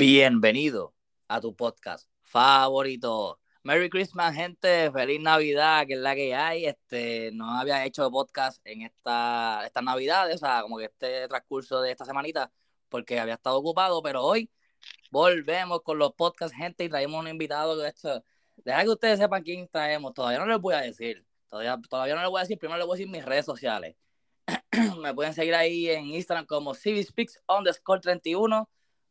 [0.00, 0.94] Bienvenido
[1.26, 3.40] a tu podcast favorito.
[3.64, 4.92] Merry Christmas, gente.
[4.92, 6.66] Feliz Navidad, que es la que hay.
[6.66, 11.80] Este, no había hecho podcast en esta, estas Navidades, o sea, como que este transcurso
[11.80, 12.52] de esta semanita,
[12.88, 14.48] porque había estado ocupado, pero hoy
[15.10, 18.22] volvemos con los podcasts, gente, y traemos un invitado esto.
[18.58, 20.14] Deja que ustedes sepan quién traemos.
[20.14, 21.26] Todavía no les voy a decir.
[21.48, 22.56] Todavía, todavía no les voy a decir.
[22.58, 23.96] Primero les voy a decir mis redes sociales.
[25.02, 28.68] Me pueden seguir ahí en Instagram como CiviSpeaks underscore 31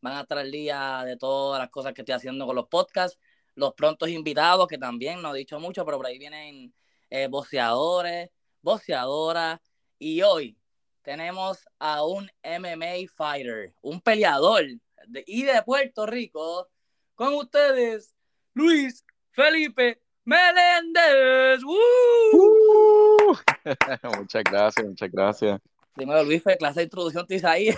[0.07, 3.19] van a estar al día de todas las cosas que estoy haciendo con los podcasts,
[3.55, 6.73] los prontos invitados, que también no he dicho mucho, pero por ahí vienen
[7.09, 8.29] eh, boxeadores,
[8.61, 9.59] boxeadoras,
[9.99, 10.57] y hoy
[11.01, 14.63] tenemos a un MMA fighter, un peleador
[15.07, 16.69] de, y de Puerto Rico,
[17.15, 18.15] con ustedes,
[18.53, 21.63] Luis Felipe Meléndez.
[21.65, 23.35] ¡Uh!
[24.19, 25.61] muchas gracias, muchas gracias.
[25.93, 27.69] Primero, Luis, fue clase de introducción, te ahí.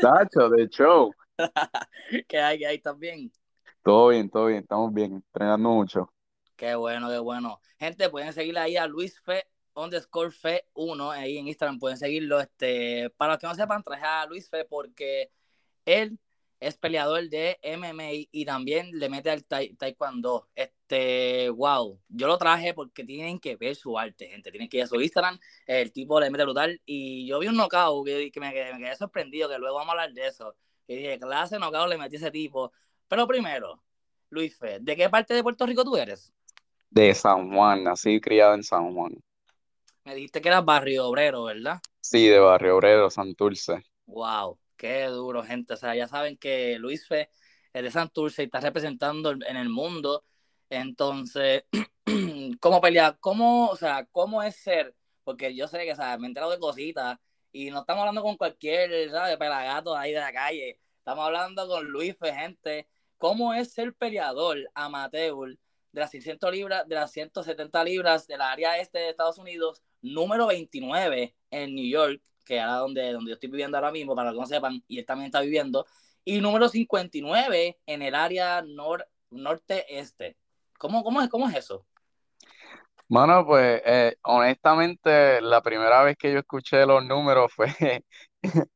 [0.00, 1.14] Tacho, de show.
[2.28, 3.32] ¿Qué hay, que hay también?
[3.82, 6.12] Todo bien, todo bien, estamos bien, entrenando mucho.
[6.56, 7.60] Qué bueno, qué bueno.
[7.78, 12.40] Gente, pueden seguirle ahí a Luis Fe underscore Fe 1 ahí en Instagram, pueden seguirlo.
[12.40, 15.30] Este, para los que no sepan, traje a Luis Fe porque
[15.84, 16.18] él
[16.60, 20.48] es peleador de MMA y también le mete al taekwondo.
[20.54, 24.50] Este, wow, yo lo traje porque tienen que ver su arte, gente.
[24.50, 26.80] Tienen que ir a su Instagram, el tipo le mete brutal.
[26.86, 30.12] Y yo vi un knockout que, me, me quedé sorprendido, que luego vamos a hablar
[30.14, 30.54] de eso.
[30.86, 32.72] Y dije, clase, no, cabrón, le metí ese tipo.
[33.08, 33.82] Pero primero,
[34.30, 36.32] Luis Fe, ¿de qué parte de Puerto Rico tú eres?
[36.90, 39.14] De San Juan, nací criado en San Juan.
[40.04, 41.80] Me dijiste que eras barrio obrero, ¿verdad?
[42.00, 43.82] Sí, de barrio obrero, Santurce.
[44.06, 45.74] Wow, qué duro, gente.
[45.74, 47.30] O sea, ya saben que Luis Fe
[47.72, 50.24] es de Santurce y está representando en el mundo.
[50.68, 51.64] Entonces,
[52.60, 53.16] ¿cómo pelear?
[53.20, 54.94] ¿Cómo, o sea, cómo es ser?
[55.24, 57.18] Porque yo sé que, o sea, me he enterado de cositas
[57.54, 59.36] y no estamos hablando con cualquier, ¿sabes?
[59.36, 60.80] Pelagato ahí de la calle.
[60.98, 62.88] Estamos hablando con Luis gente.
[63.16, 65.56] ¿Cómo es ser peleador amateur
[65.92, 70.48] de las 600 libras, de las 170 libras del área este de Estados Unidos, número
[70.48, 74.38] 29 en New York, que era donde, donde yo estoy viviendo ahora mismo, para que
[74.38, 75.86] no sepan, y él también está viviendo,
[76.24, 80.36] y número 59 en el área nor norte-este.
[80.76, 81.86] ¿Cómo, cómo, es, ¿Cómo es eso?
[83.08, 87.68] Bueno, pues eh, honestamente la primera vez que yo escuché los números fue,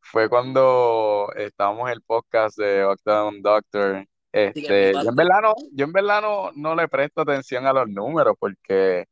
[0.00, 4.06] fue cuando estábamos en el podcast de Octagon Doctor.
[4.32, 6.22] Este, yo en verdad no, yo en verdad
[6.54, 9.06] no, le presto atención a los números porque,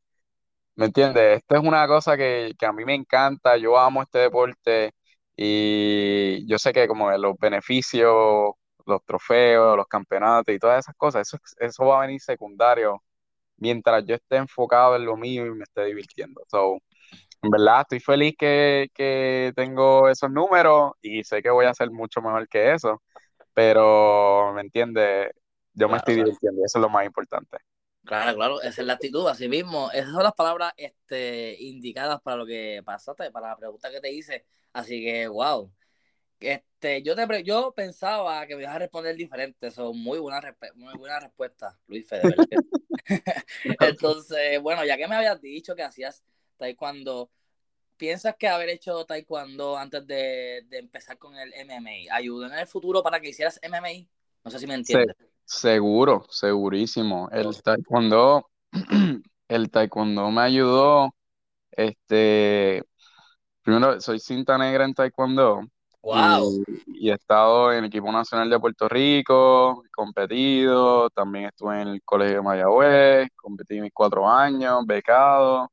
[0.77, 1.39] ¿me entiendes?
[1.39, 4.93] Esto es una cosa que, a mí me encanta, yo amo este deporte
[5.37, 8.53] y yo sé que como los beneficios,
[8.87, 13.03] los trofeos, los campeonatos y todas esas cosas, eso, eso va a venir secundario
[13.57, 16.43] mientras yo esté enfocado en lo mío y me esté divirtiendo.
[16.49, 16.79] So,
[17.43, 21.91] en verdad, estoy feliz que, que tengo esos números y sé que voy a hacer
[21.91, 23.03] mucho mejor que eso,
[23.55, 25.31] pero, ¿me entiendes?
[25.75, 27.59] Yo me estoy divirtiendo y eso es lo más importante.
[28.05, 29.91] Claro, claro, esa es la actitud, así mismo.
[29.93, 34.13] Esas son las palabras este, indicadas para lo que pasaste, para la pregunta que te
[34.13, 34.45] hice.
[34.73, 35.73] Así que, wow.
[36.43, 39.71] Este, yo, te, yo pensaba que me ibas a responder diferente.
[39.71, 40.41] Son muy buena,
[40.75, 42.23] muy buena respuesta, Luis Fede.
[43.81, 46.23] Entonces, bueno, ya que me habías dicho que hacías
[46.57, 47.31] taekwondo,
[47.97, 53.03] ¿piensas que haber hecho taekwondo antes de, empezar con el MMA ayudó en el futuro
[53.03, 54.09] para que hicieras MMA?
[54.45, 55.17] No sé si me entiendes.
[55.45, 57.29] seguro, segurísimo.
[57.31, 58.51] El taekwondo,
[59.49, 61.15] el taekwondo me ayudó.
[61.71, 62.83] Este,
[63.63, 65.63] primero, soy cinta negra en taekwondo
[66.03, 66.65] Wow.
[66.87, 72.03] Y, he estado en el equipo nacional de Puerto Rico, competido, también estuve en el
[72.03, 75.71] Colegio de Mayagüez, competí mis cuatro años, becado.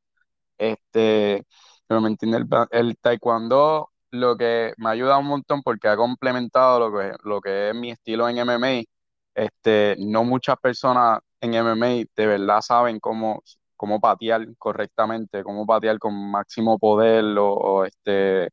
[0.57, 1.45] Este,
[1.87, 6.99] pero me entiende el, taekwondo lo que me ayuda un montón porque ha complementado lo
[6.99, 8.83] que, lo que es mi estilo en MMA.
[9.33, 13.41] Este, no muchas personas en MMA de verdad saben cómo,
[13.75, 18.49] cómo patear correctamente, cómo patear con máximo poder o este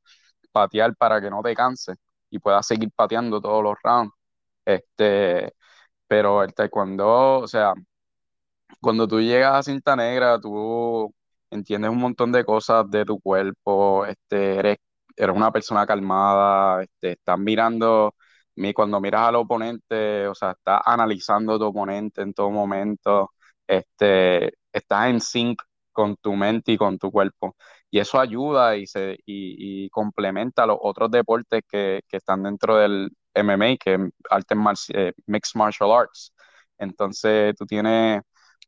[0.57, 1.97] patear para que no te canses
[2.31, 4.13] y puedas seguir pateando todos los rounds.
[4.65, 5.55] Este,
[6.09, 7.75] pero el taekwondo, o sea,
[8.81, 11.13] cuando tú llegas a cinta negra, tú
[11.51, 14.77] entiendes un montón de cosas de tu cuerpo, este, eres,
[15.17, 18.15] eres una persona calmada, este, estás mirando,
[18.75, 23.31] cuando miras al oponente, o sea, estás analizando tu oponente en todo momento,
[23.67, 25.61] este, estás en sync
[25.93, 27.57] con tu mente y con tu cuerpo
[27.97, 33.79] y eso ayuda y, se, y, complementa los otros deportes que, están dentro del MMA,
[33.79, 36.31] que es artes eh, Mixed Martial Arts.
[36.77, 38.21] Entonces tú tienes,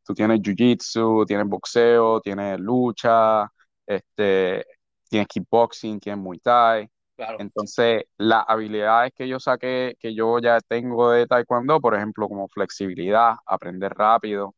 [0.03, 3.47] tú tienes Jiu-Jitsu, tienes boxeo, tienes lucha,
[3.87, 4.65] este,
[5.11, 6.89] tienes kickboxing, tienes Muay Thai.
[7.15, 7.37] Claro.
[7.41, 12.49] Entonces, las habilidades que yo saqué, que yo ya tengo de taekwondo, por ejemplo, como
[12.49, 14.55] flexibilidad, aprender rápido,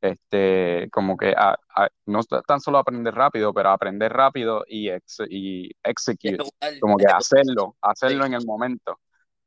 [0.00, 4.88] este, como que a- a- no es tan solo aprender rápido, pero aprender rápido y,
[4.90, 6.44] ex, y execute,
[6.78, 8.98] como que hacerlo, hacerlo en el momento.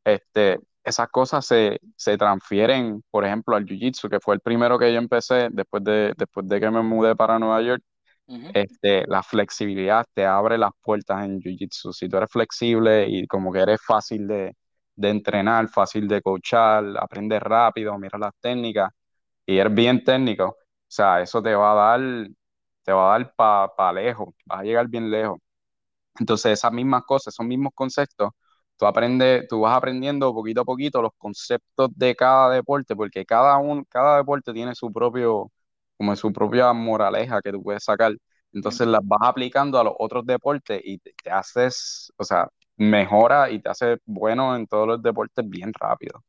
[0.03, 4.92] Este, esas cosas se, se transfieren, por ejemplo, al Jiu-Jitsu, que fue el primero que
[4.94, 7.83] yo empecé después de, después de que me mudé para Nueva York.
[8.54, 11.94] Este, la flexibilidad te abre las puertas en Jiu-Jitsu.
[11.94, 14.56] Si tú eres flexible y como que eres fácil de,
[14.95, 18.89] de entrenar, fácil de coachar, aprendes rápido, miras las técnicas
[19.45, 20.55] y eres bien técnico, o
[20.88, 22.27] sea, eso te va a dar,
[22.83, 25.39] te va a dar para pa lejos, vas a llegar bien lejos.
[26.19, 28.29] Entonces, esas mismas cosas, esos mismos conceptos,
[28.77, 33.57] tú aprendes, tú vas aprendiendo poquito a poquito los conceptos de cada deporte, porque cada
[33.57, 35.51] un, cada deporte tiene su propio,
[35.97, 38.13] como su propia moraleja que tú puedes sacar.
[38.53, 42.47] Entonces las vas aplicando a los otros deportes y te, te haces, o sea,
[42.77, 46.23] mejora y te hace bueno en todos los deportes bien rápido.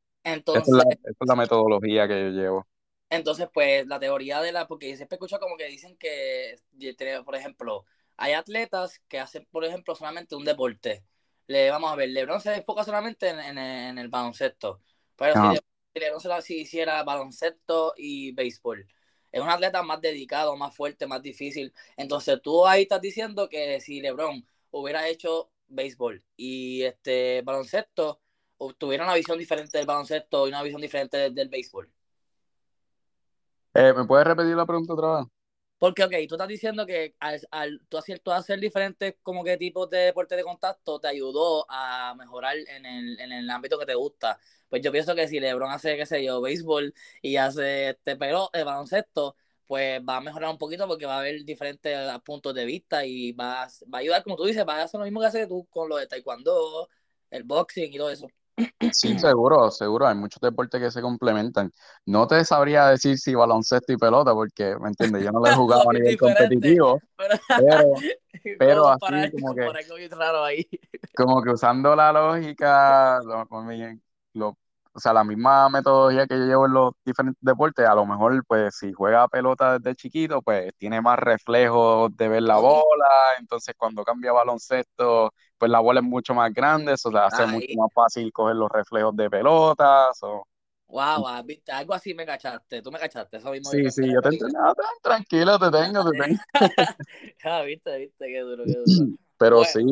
[0.52, 2.66] Esa es la, Entonces, esa es la metodología que yo llevo.
[3.12, 6.56] Entonces, pues, la teoría de la, porque siempre escucho como que dicen que,
[7.24, 7.84] por ejemplo,
[8.16, 11.04] hay atletas que hacen, por ejemplo, solamente un deporte.
[11.46, 14.80] Le, vamos a ver, LeBron se enfoca solamente en, en, en el baloncesto.
[15.16, 15.54] Pero si,
[15.94, 18.86] si LeBron se si hiciera baloncesto y béisbol,
[19.30, 21.72] es un atleta más dedicado, más fuerte, más difícil.
[21.96, 28.20] Entonces tú ahí estás diciendo que si LeBron hubiera hecho béisbol y este baloncesto,
[28.78, 31.92] tuviera una visión diferente del baloncesto y una visión diferente del, del béisbol.
[33.74, 35.26] Eh, ¿Me puedes repetir la pregunta otra vez?
[35.78, 39.56] Porque, ok, tú estás diciendo que al, al tú, hacer, tú hacer diferentes como que
[39.56, 43.86] tipos de deporte de contacto te ayudó a mejorar en el, en el ámbito que
[43.86, 44.38] te gusta.
[44.68, 48.48] Pues yo pienso que si LeBron hace, qué sé yo, béisbol y hace este pero
[48.52, 49.34] el baloncesto,
[49.66, 53.32] pues va a mejorar un poquito porque va a haber diferentes puntos de vista y
[53.32, 55.66] va, va a ayudar, como tú dices, va a hacer lo mismo que haces tú
[55.68, 56.88] con lo de taekwondo,
[57.30, 58.28] el boxing y todo eso.
[58.92, 60.06] Sí, seguro, seguro.
[60.06, 61.72] Hay muchos deportes que se complementan.
[62.06, 65.24] No te sabría decir si baloncesto y pelota, porque, ¿me entiendes?
[65.24, 67.92] Yo no lo he jugado a nivel competitivo, pero, pero,
[68.58, 70.68] pero así para, como que, raro ahí.
[71.16, 73.46] como que usando la lógica, lo,
[74.34, 74.58] lo,
[74.94, 78.44] o sea, la misma metodología que yo llevo en los diferentes deportes, a lo mejor,
[78.46, 83.06] pues, si juega pelota desde chiquito, pues, tiene más reflejos de ver la bola,
[83.38, 87.52] entonces cuando cambia baloncesto, pues, la bola es mucho más grande, eso le hace Ahí.
[87.52, 90.46] mucho más fácil coger los reflejos de pelotas, o...
[90.88, 91.26] Wow,
[91.72, 93.70] algo así me cachaste, tú me cachaste, eso mismo.
[93.70, 96.38] Sí, sí, yo te entiendo, no, tranquilo, te tengo, te tengo.
[97.44, 98.86] ah, viste, viste, qué duro, qué duro.
[99.38, 99.84] Pero Bueno, sí,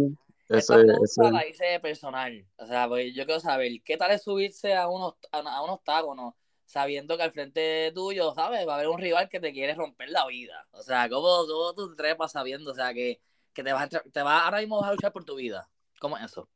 [0.51, 1.33] ese, Esta pregunta ese...
[1.33, 5.15] la hice personal, o sea, pues yo quiero saber, ¿qué tal es subirse a unos,
[5.33, 6.35] a, a unos octágonos
[6.71, 8.67] sabiendo que al frente tuyo, ¿sabes?
[8.67, 10.69] Va a haber un rival que te quiere romper la vida.
[10.71, 13.21] O sea, ¿cómo, cómo tú te trepas sabiendo, o sea, que,
[13.53, 15.69] que te vas a, te vas ahora mismo vas a luchar por tu vida?
[16.01, 16.49] ¿Cómo es eso?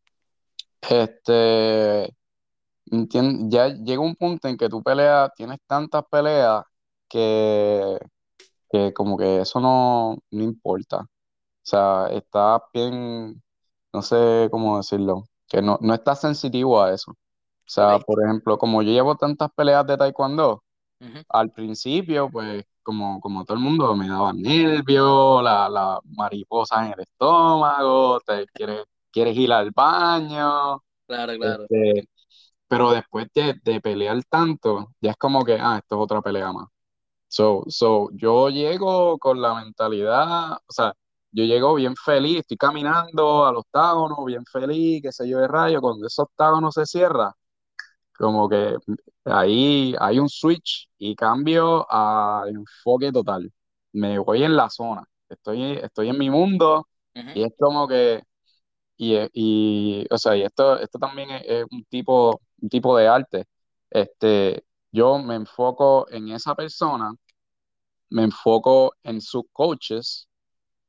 [0.89, 2.15] Este,
[3.49, 6.63] ya llega un punto en que tú peleas, tienes tantas peleas
[7.09, 7.99] que,
[8.71, 10.99] que como que eso no, no importa.
[11.01, 13.43] O sea, estás bien,
[13.95, 17.13] no sé cómo decirlo, que no, no estás sensitivo a eso.
[17.13, 17.17] O
[17.67, 18.05] sea, Ok.
[18.07, 20.65] por ejemplo, como yo llevo tantas peleas de taekwondo,
[21.01, 21.25] Ujú.
[21.29, 26.93] al principio, pues, como, como todo el mundo, me daban nervios, la, la mariposa en
[26.95, 31.69] el estómago, te quieres, quieres ir al baño, Claro, claro.
[31.69, 32.09] este,
[32.69, 36.53] pero después de, de pelear tanto, ya es como que, ah, esto es otra pelea
[36.53, 36.69] más.
[37.29, 40.95] So, so, yo llego con la mentalidad, o sea,
[41.35, 45.81] yo llego bien feliz, estoy caminando al octágono, bien feliz, qué sé yo de rayo,
[45.83, 47.35] cuando ese octágono se cierra,
[48.19, 48.77] como que
[49.25, 53.53] ahí hay un switch y cambio a enfoque total.
[53.93, 57.31] Me voy en la zona, estoy, estoy en mi mundo Ujú.
[57.33, 58.23] y es como que,
[58.97, 63.09] y, y o sea, y esto, esto también es, es un tipo, un tipo de
[63.09, 63.47] arte.
[63.91, 67.15] Este, yo me enfoco en esa persona,
[68.11, 70.29] me enfoco en sus coaches,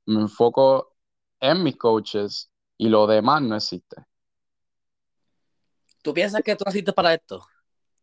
[0.08, 0.94] me enfoco
[1.40, 3.98] en mis coaches y lo demás no existe.
[6.02, 7.46] ¿Tú piensas que tú naciste para esto?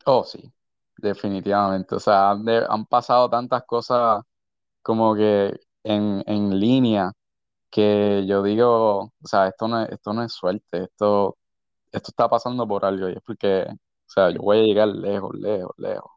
[0.07, 0.53] Oh, sí,
[0.97, 1.95] definitivamente.
[1.95, 4.23] O sea, han, de- han pasado tantas cosas
[4.83, 5.55] como que
[5.85, 7.13] en, en línea
[7.71, 11.39] que yo digo, o sea, esto no es, esto no es suerte, esto,
[11.93, 13.77] esto está pasando por algo y es porque, o
[14.09, 16.13] sea, yo voy a llegar lejos, lejos, lejos.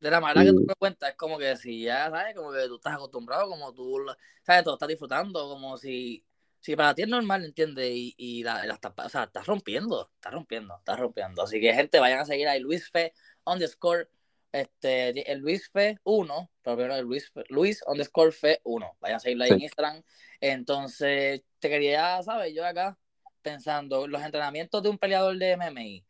[0.00, 2.34] De la manera que tú me cuentas, es como que si ya, ¿sabes?
[2.34, 3.98] Como que tú estás acostumbrado, como tú,
[4.42, 4.62] ¿sabes?
[4.64, 6.24] Tú estás disfrutando, como si,
[6.60, 7.88] si para ti es normal, ¿entiendes?
[7.90, 11.42] Y, y la, la estás, o sea, estás rompiendo, estás rompiendo, estás rompiendo.
[11.42, 13.14] Así que, gente, vayan a seguir ahí Luis Fe
[13.46, 14.08] underscore,
[14.52, 18.96] este, el Luis Fe 1, pero primero el Luis, Fe- Luis underscore Fe 1.
[19.00, 20.02] Vayan a seguirlo ahí en Instagram.
[20.40, 22.54] Entonces, te quería, ¿sabes?
[22.54, 22.98] Yo acá
[23.42, 26.04] pensando, los entrenamientos de un peleador de MMA,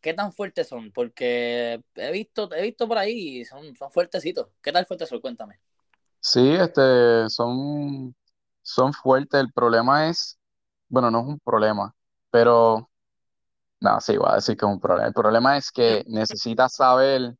[0.00, 0.92] ¿qué tan fuertes son?
[0.92, 4.48] Porque he visto, he visto por ahí, son, son fuertecitos.
[4.62, 5.20] ¿Qué tal fuertes son?
[5.20, 5.60] Cuéntame.
[6.20, 8.14] Sí, este, son,
[8.62, 9.40] son fuertes.
[9.40, 10.38] El problema es,
[10.88, 11.94] bueno, no es un problema,
[12.30, 12.90] pero,
[13.80, 15.08] no, sí, voy a decir que es un problema.
[15.08, 17.34] El problema es que necesitas saber,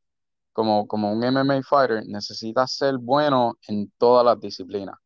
[0.53, 4.97] como, como un MMA fighter, necesitas ser bueno en todas las disciplinas.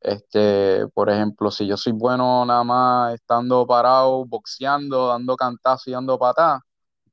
[0.00, 5.92] Este, por ejemplo, si yo soy bueno nada más estando parado, boxeando, dando cantazos y
[5.92, 6.62] dando patadas,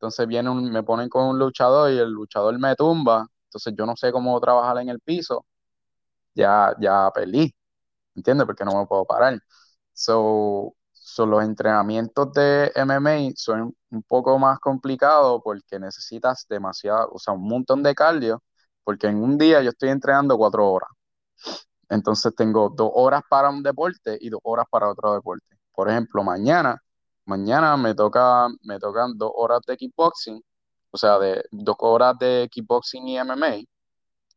[0.03, 3.85] entonces viene un- me ponen con un luchador y el luchador me tumba, entonces yo
[3.85, 5.45] no sé cómo trabajar en el piso,
[6.35, 7.53] ya, ya perdí,
[8.15, 8.45] ¿entiendes?
[8.47, 9.39] Porque no me puedo parar.
[9.93, 17.19] So, so los entrenamientos de MMA son un poco más complicados porque necesitas demasiado, o
[17.19, 18.43] sea, un montón de cardio,
[18.83, 20.89] porque en un día yo estoy entrenando cuatro horas.
[21.89, 25.45] Entonces tengo dos horas para un deporte y dos horas para otro deporte.
[25.73, 26.81] Por ejemplo, mañana,
[27.25, 30.41] mañana me toca, me tocan dos horas de kickboxing,
[30.91, 33.55] o sea, de dos horas de kickboxing y MMA.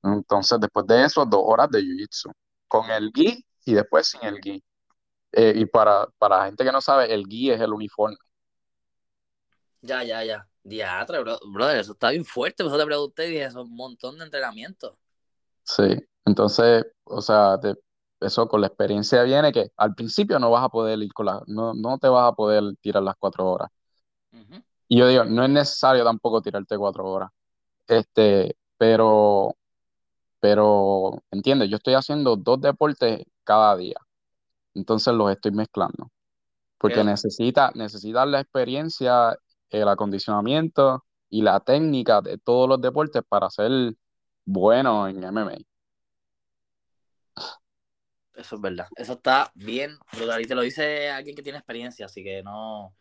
[0.04, 2.32] Entonces, después de eso, dos horas de jiu-jitsu,
[2.68, 4.62] con el gi y después sin el gi.
[5.32, 8.16] Eh, y para, para la gente que no sabe, el gi es el uniforme.
[9.82, 10.48] Ya, ya, ya.
[10.64, 12.64] Diatra, bro, brother, eso está bien fuerte.
[12.64, 14.98] Por eso te pregunté y dije, eso es un montón de entrenamiento.
[15.64, 15.82] Sí,
[16.24, 17.74] entonces, o sea, te-
[18.20, 21.42] eso con la experiencia viene que al principio no vas a poder ir con la,
[21.46, 23.70] no, no te vas a poder tirar las cuatro horas.
[24.88, 27.30] Y yo digo, no es necesario tampoco tirarte cuatro horas.
[27.88, 29.56] Este, pero,
[30.40, 31.70] pero, ¿entiendes?
[31.70, 33.96] Yo estoy haciendo dos deportes cada día.
[34.74, 36.10] Entonces los estoy mezclando.
[36.78, 39.36] Porque Pero, necesita, necesitas la experiencia,
[39.70, 43.94] el acondicionamiento y la técnica de todos los deportes para ser
[44.44, 45.56] bueno en MMA.
[48.36, 48.86] Eso es verdad.
[48.94, 50.42] Eso está bien brutal.
[50.42, 52.94] Y te lo dice alguien que tiene experiencia, así que no,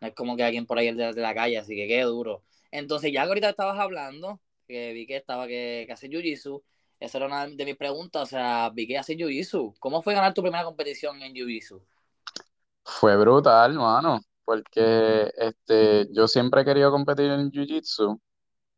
[0.00, 2.42] no es como que alguien por ahí de, de la calle, así que qué duro.
[2.72, 6.62] Entonces, ya que ahorita estabas hablando, que vi que estaba que, que hace Jiu-Jitsu,
[6.98, 9.74] esa era una de mis preguntas, o sea, vi que hace Jiu-Jitsu.
[9.78, 11.80] ¿Cómo fue ganar tu primera competición en Jiu-Jitsu?
[12.84, 18.20] Fue brutal, mano, porque este, yo siempre he querido competir en Jiu-Jitsu,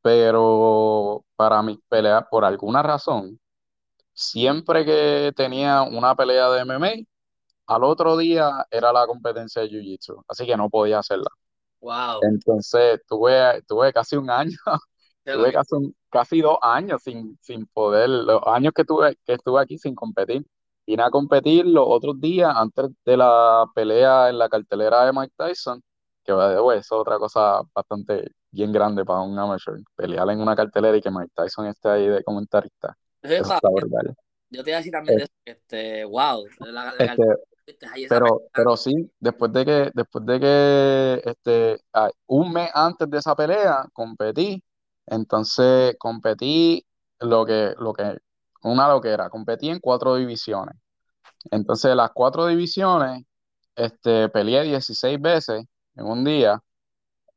[0.02, 3.40] pero para mis peleas, por alguna razón,
[4.14, 6.90] siempre que tenía una pelea de MMA,
[7.74, 11.28] al otro día era la competencia de Jiu-Jitsu, así que no podía hacerla.
[11.80, 12.30] Wow.
[12.30, 14.56] Entonces tuve, tuve casi un año,
[15.30, 19.60] tuve casi, un- casi dos años sin, sin poder, los años que tuve, que estuve
[19.60, 20.46] aquí sin competir.
[20.86, 25.32] Vine a competir los otros días antes de la pelea en la cartelera de Mike
[25.36, 25.82] Tyson,
[26.24, 30.96] que eso es otra cosa bastante bien grande para un amateur, pelear en una cartelera
[30.96, 32.96] y que Mike Tyson esté ahí de comentarista.
[33.22, 34.14] Eso está brutal.
[34.50, 37.24] Yo te iba a decir también de eso, que este, wow, la, la Este,
[38.08, 41.80] pero, pero sí, después de que, después de que este,
[42.26, 44.62] un mes antes de esa pelea competí,
[45.06, 46.84] entonces competí
[47.20, 48.18] lo que, lo que,
[48.62, 50.76] una lo que era, competí en cuatro divisiones.
[51.50, 53.24] Entonces las cuatro divisiones,
[53.76, 55.64] este, peleé 16 veces
[55.96, 56.60] en un día,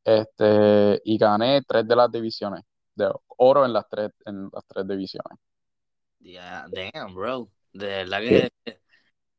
[0.03, 2.63] este, y gané tres de las divisiones,
[2.95, 5.39] de oro en las tres, en las tres divisiones.
[6.25, 7.51] Yeah, damn, bro.
[7.73, 8.49] De verdad que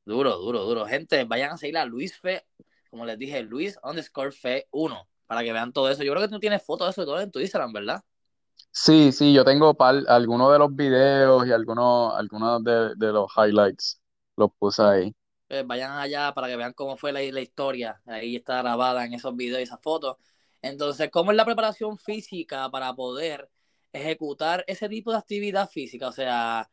[0.07, 0.87] duro, duro, duro.
[0.87, 2.47] Gente, vayan a seguir a Luis Fe,
[2.90, 6.05] como les dije, Luis underscore Fe 1, para que vean todo eso.
[6.05, 8.05] Yo creo que tú tienes fotos de eso todo en tu Instagram, ¿verdad?
[8.71, 13.31] Sí, sí, yo tengo par- algunos de los videos y algunos, algunos de, de los
[13.37, 14.00] highlights
[14.37, 15.16] los puse ahí.
[15.49, 18.00] Pues vayan allá para que vean cómo fue la, la historia.
[18.07, 20.16] Ahí está grabada en esos videos y esas fotos.
[20.62, 23.49] Entonces, ¿cómo es la preparación física para poder
[23.97, 26.09] ejecutar ese tipo de actividad física?
[26.09, 26.69] O sea,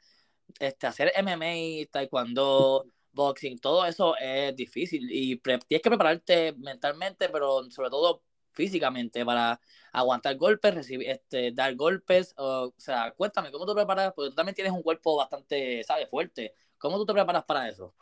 [0.59, 7.69] este, hacer MMA, taekwondo, boxing, todo eso es difícil y tienes que prepararte mentalmente, pero
[7.71, 9.59] sobre todo físicamente para
[9.91, 12.33] aguantar golpes, recibir, este, dar golpes.
[12.37, 14.13] O, o sea, cuéntame, ¿cómo tú preparas?
[14.15, 16.09] Porque tú también tienes un cuerpo bastante, ¿sabes?
[16.09, 16.55] Fuerte.
[16.77, 17.93] ¿Cómo tú te preparas para eso?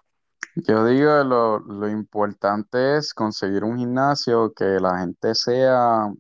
[0.56, 6.12] Yo digo, lo, lo importante es conseguir un gimnasio que la gente sea,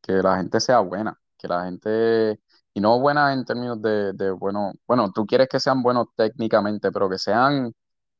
[0.00, 2.38] que la gente sea buena, que la gente,
[2.74, 7.08] y no buena en términos de, bueno, bueno, tú quieres que sean buenos técnicamente, pero
[7.10, 7.72] que sean,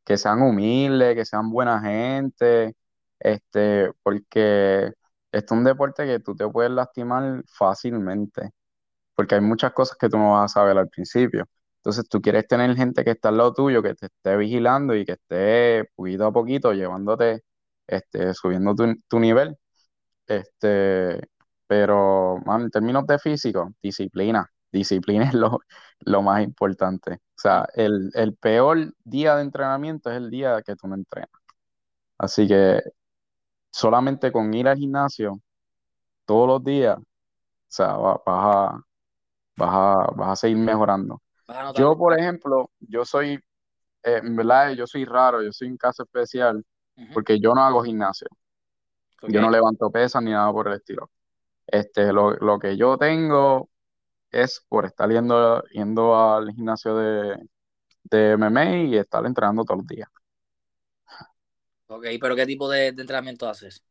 [0.05, 2.77] que sean humildes, que sean buena gente,
[3.19, 4.93] este, porque
[5.33, 8.51] es un deporte que tú te puedes lastimar fácilmente,
[9.15, 11.47] porque hay muchas cosas que tú no vas a saber al principio.
[11.79, 15.05] Entonces tú quieres tener gente que está al lado tuyo, que te esté vigilando y
[15.05, 17.43] que esté poquito a poquito llevándote,
[17.87, 19.57] este, subiendo tu, tu nivel.
[20.27, 21.21] Este,
[21.71, 24.51] pero, man, en términos de físico, disciplina.
[24.73, 25.61] Disciplina es lo,
[26.01, 27.15] lo más importante.
[27.15, 31.31] O sea, el, el peor día de entrenamiento es el día que tú no entrenas.
[32.19, 32.81] Así que
[33.73, 35.41] solamente con ir al gimnasio
[36.27, 37.05] todos los días, o
[37.69, 38.83] sea, va- vas a,
[39.57, 41.15] vas a, vas a seguir mejorando.
[41.15, 41.73] A.
[41.75, 43.35] Yo, por ejemplo, yo soy,
[44.05, 46.65] eh, en verdad, yo soy raro, yo soy un caso especial
[47.13, 48.29] porque yo no hago gimnasio,
[49.27, 51.11] yo no levanto pesas ni nada por el estilo.
[51.67, 53.71] Este, lo, lo que yo tengo
[54.31, 57.49] es por estar yendo, yendo al gimnasio de,
[58.05, 60.09] de MMA y estar entrenando todos los días.
[61.89, 63.83] Ok, pero ¿qué tipo de, de entrenamiento haces?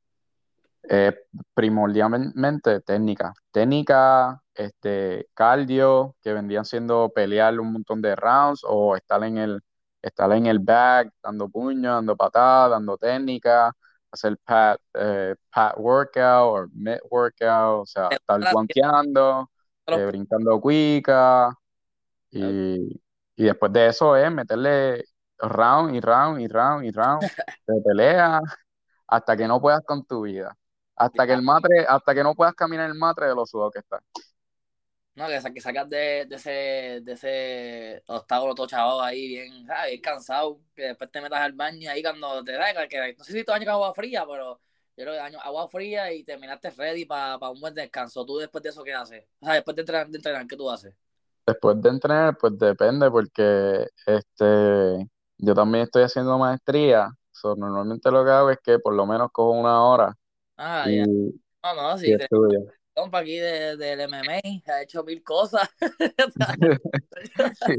[0.90, 1.14] Eh,
[1.54, 9.24] primordialmente técnica, técnica, este, cardio, que vendrían siendo pelear un montón de rounds o estar
[9.24, 9.62] en el,
[10.02, 13.72] estar en el back, dando puños, dando patadas, dando técnica,
[14.12, 19.50] hacer pat, eh, pat workout o mid workout, o sea, ¿Te estar guanteando,
[19.88, 21.52] los- eh, brincando cuica
[22.32, 23.02] y,
[23.36, 25.06] y después de eso es meterle
[25.40, 27.22] round y round y round y round
[27.68, 28.42] de pelea
[29.08, 30.56] hasta que no puedas con tu vida.
[30.96, 33.80] Hasta que el matre, hasta que no puedas caminar el matre de lo sudado que
[33.80, 34.00] está.
[35.20, 39.90] No, que, que sacas de, de ese, de ese obstáculo todo chavo ahí bien, ¿sabes?
[39.90, 43.34] Bien cansado, que después te metas al baño ahí cuando te da, que no sé
[43.34, 44.62] si tú bañas con agua fría, pero
[44.96, 48.26] yo creo que baño agua fría y terminaste ready para un buen descanso.
[48.26, 49.26] ¿Tú después de eso qué haces?
[49.42, 50.96] O sea, después de entrenar, de entrenar ¿qué tú haces?
[51.46, 55.06] Después de entrenar, pues depende, porque este,
[55.38, 57.10] yo también estoy haciendo maestría.
[57.34, 60.16] So, normalmente lo que hago es que por lo menos cojo una hora
[60.56, 61.06] Ah, y, ya.
[61.06, 65.70] No, no, sí, un compa aquí de, del MMA, ha hecho mil cosas.
[67.66, 67.76] Sí.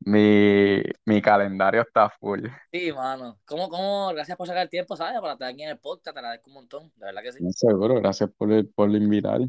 [0.00, 2.46] Mi, mi calendario está full.
[2.72, 3.38] Sí, mano.
[3.44, 4.08] ¿Cómo, cómo?
[4.14, 5.20] Gracias por sacar el tiempo, ¿sabes?
[5.20, 7.52] Para estar aquí en el podcast, te agradezco un montón, de verdad que sí.
[7.52, 9.40] Seguro, gracias por, por invitar.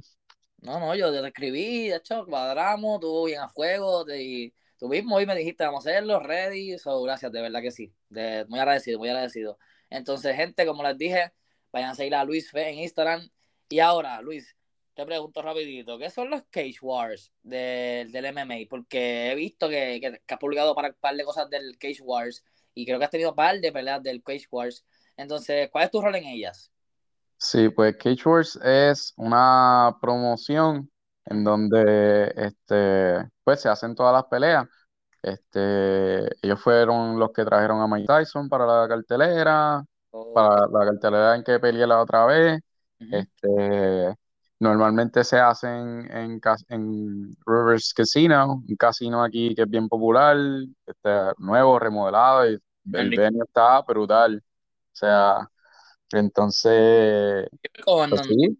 [0.61, 4.89] No, no, yo te escribí, de hecho, cuadramos, tú bien a fuego, te, y tú
[4.89, 8.45] mismo hoy me dijiste, vamos a hacerlo, ready, so, gracias, de verdad que sí, de,
[8.49, 9.57] muy agradecido, muy agradecido.
[9.89, 11.31] Entonces, gente, como les dije,
[11.71, 13.29] vayan a seguir a Luis Fe en Instagram.
[13.69, 14.55] Y ahora, Luis,
[14.99, 18.55] te pregunto rapidito, ¿qué son los Cage Wars del, del MMA?
[18.69, 22.01] Porque he visto que, que, que has publicado para un par de cosas del Cage
[22.01, 24.85] Wars y creo que has tenido un par de peleas del Cage Wars.
[25.17, 26.71] Entonces, ¿cuál es tu rol en ellas?
[27.37, 30.91] Sí, pues Cage Wars es una promoción
[31.25, 34.67] en donde este, pues se hacen todas las peleas.
[35.21, 40.29] Este, ellos fueron los que trajeron a Mike Tyson para la cartelera, Ok.
[40.31, 42.59] para la cartelera en que peleé la otra vez.
[43.09, 44.15] Este,
[44.59, 50.37] normalmente se hacen en, en Rivers Casino, un casino aquí que es bien popular,
[50.85, 52.61] este, nuevo, remodelado, y el
[52.93, 54.37] En venue está brutal.
[54.37, 55.49] O sea,
[56.11, 57.47] entonces,
[58.09, 58.57] pues sí,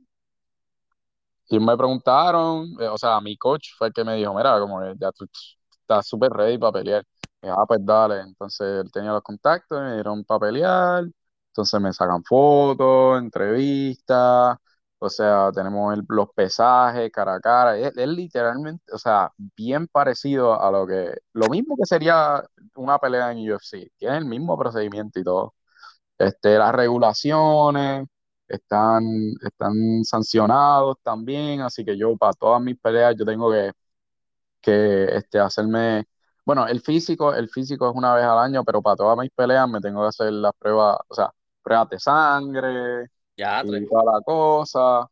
[1.50, 4.80] y me preguntaron, eh, o sea, mi coach fue el que me dijo, mira, como
[4.82, 5.26] que ya tú
[5.72, 7.04] estás súper ready para pelear.
[7.42, 8.22] Y ah, pues dale.
[8.22, 11.06] Entonces él tenía los contactos, me dieron para pelear.
[11.48, 14.58] Entonces me sacan fotos, entrevistas,
[15.00, 17.78] o sea, tenemos los pesajes cara a cara.
[17.78, 22.44] Es, es literalmente, o sea, bien parecido a lo que, lo mismo que sería
[22.76, 23.92] una pelea en UFC.
[23.98, 25.56] Tiene el mismo procedimiento y todo.
[26.18, 28.08] Este, las regulaciones
[28.48, 29.04] están,
[29.44, 33.72] están sancionados también, así que yo para todas mis peleas yo tengo que,
[34.62, 36.06] que este, hacerme,
[36.46, 39.70] bueno, el físico, el físico es una vez al año, pero para todas mis peleas
[39.70, 41.32] me tengo que hacer las pruebas, o sea,
[41.64, 43.08] pruebas de sangre
[43.40, 43.84] ya, tres.
[43.84, 45.10] y toda la cosa.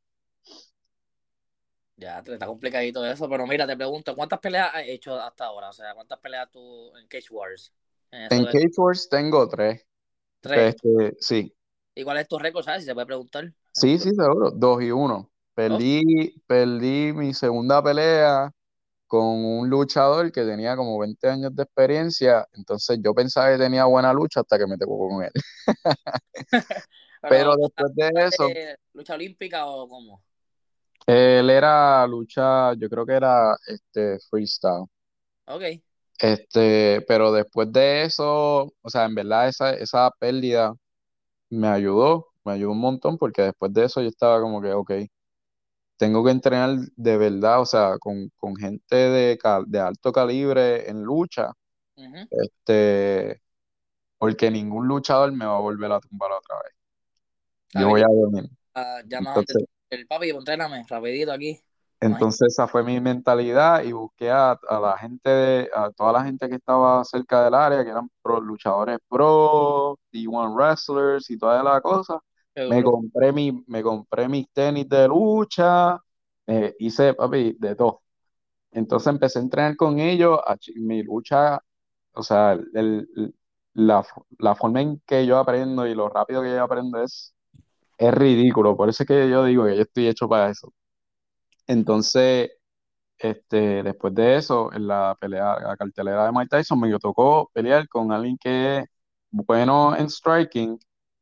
[1.95, 5.69] Ya, está complicadito eso, pero mira, te pregunto, ¿cuántas peleas has hecho hasta ahora?
[5.69, 7.73] O sea, ¿cuántas peleas tú en Cage Wars?
[8.11, 9.83] En Cage Wars tengo tres.
[10.41, 10.75] tres.
[10.75, 11.53] Este, sí,
[11.95, 12.81] ¿Y cuál es tu récord, sabes?
[12.81, 13.51] Si se puede preguntar.
[13.73, 15.15] sí, sí, seguro, dos y uno.
[15.15, 15.29] Dos.
[15.55, 18.51] Perdí, perdí mi segunda pelea
[19.07, 23.85] con un luchador que tenía como 20 años de experiencia, entonces yo pensaba que tenía
[23.85, 25.31] buena lucha hasta que me tocó con él.
[27.21, 30.23] Pero, Pero después de eso, ¿eh, ¿lucha olímpica o cómo?
[31.06, 34.86] él era lucha, yo creo que era este freestyle.
[35.45, 35.82] Ok.
[36.19, 40.73] Este, pero después de eso, o sea, en verdad esa, esa pérdida
[41.49, 44.91] me ayudó, me ayudó un montón porque después de eso yo estaba como que, ok,
[45.97, 50.89] tengo que entrenar de verdad, o sea, con, con gente de, ca- de alto calibre
[50.89, 51.51] en lucha,
[52.30, 53.41] este,
[54.19, 56.73] porque ningún luchador me va a volver a tumbar otra vez.
[57.73, 58.49] Yo voy a dormir.
[58.73, 61.62] Ah, Entonces, el papi, entréname, rapidito aquí.
[61.99, 66.23] entonces esa fue mi mentalidad y busqué a, a la gente, de- a toda la
[66.23, 71.63] gente que estaba cerca del área, que eran pro, luchadores pro, D1 wrestlers y toda
[71.63, 72.19] la cosa.
[72.67, 75.99] Me compré mi, me compré mis tenis de lucha,
[76.47, 78.01] eh, hice, papi, de todo.
[78.71, 81.62] Entonces empecé a entrenar con ellos, a mi lucha,
[82.13, 82.69] o sea, el-
[83.15, 83.36] el-
[83.75, 84.06] la,
[84.39, 87.34] la forma en que yo aprendo y lo rápido que yo aprendo es
[87.97, 90.73] es ridículo, por eso es que yo digo que yo estoy hecho para eso.
[91.67, 92.51] Entonces,
[93.17, 97.88] este, después de eso, en la pelea, la cartelera de Mike Tyson, me tocó pelear
[97.89, 98.86] con alguien que es
[99.31, 100.79] bueno en striking,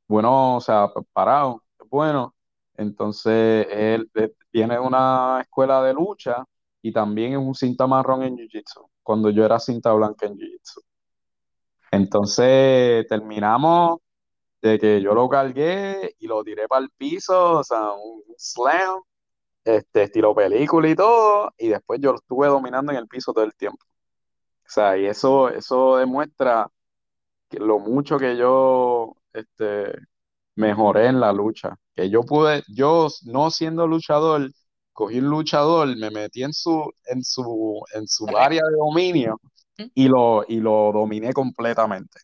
[0.07, 2.35] bueno, o sea, parado, bueno.
[2.77, 6.43] Entonces, él, él tiene una escuela de lucha
[6.81, 10.81] y también es un cinta marrón en Jiu-Jitsu, cuando yo era cinta blanca en Jiu-Jitsu.
[11.91, 13.99] Entonces, terminamos
[14.69, 19.01] de que yo lo cargué y lo tiré para el piso, o sea, un slam,
[19.63, 23.45] este, estilo película y todo, y después yo lo estuve dominando en el piso todo
[23.45, 23.83] el tiempo.
[24.65, 26.67] O sea, y eso, eso demuestra
[27.49, 29.93] que lo mucho que yo este,
[30.55, 31.75] mejoré en la lucha.
[31.95, 34.51] Que yo pude, yo no siendo luchador,
[34.93, 39.39] cogí un luchador, me metí en su, en su, en su área de dominio
[39.93, 42.19] y lo, y lo dominé completamente.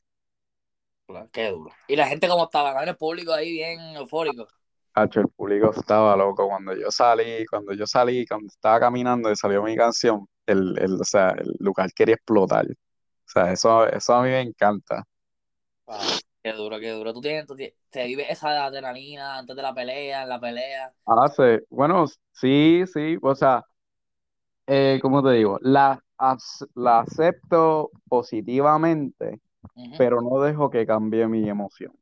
[1.31, 1.71] Qué duro.
[1.87, 2.83] ¿Y la gente cómo estaba?
[2.83, 4.47] ¿El público ahí bien eufórico?
[4.93, 6.47] Hacho, el público estaba loco.
[6.47, 10.95] Cuando yo salí, cuando yo salí, cuando estaba caminando y salió mi canción, el, el,
[11.01, 12.65] o sea, el lugar quería explotar.
[12.67, 12.75] O
[13.31, 15.03] sea, eso, eso a mí me encanta.
[15.85, 15.99] Wow,
[16.43, 17.13] qué duro, qué duro.
[17.13, 20.93] ¿Tú tienes, tú tienes- te vives esa adrenalina antes de la pelea, en la pelea?
[21.05, 21.43] Ah, sí.
[21.69, 23.17] Bueno, sí, sí.
[23.21, 23.63] O sea,
[24.67, 25.57] eh, ¿cómo te digo?
[25.61, 25.99] La,
[26.75, 29.39] la acepto positivamente,
[29.97, 31.93] Pero no dejo que cambie mi emoción.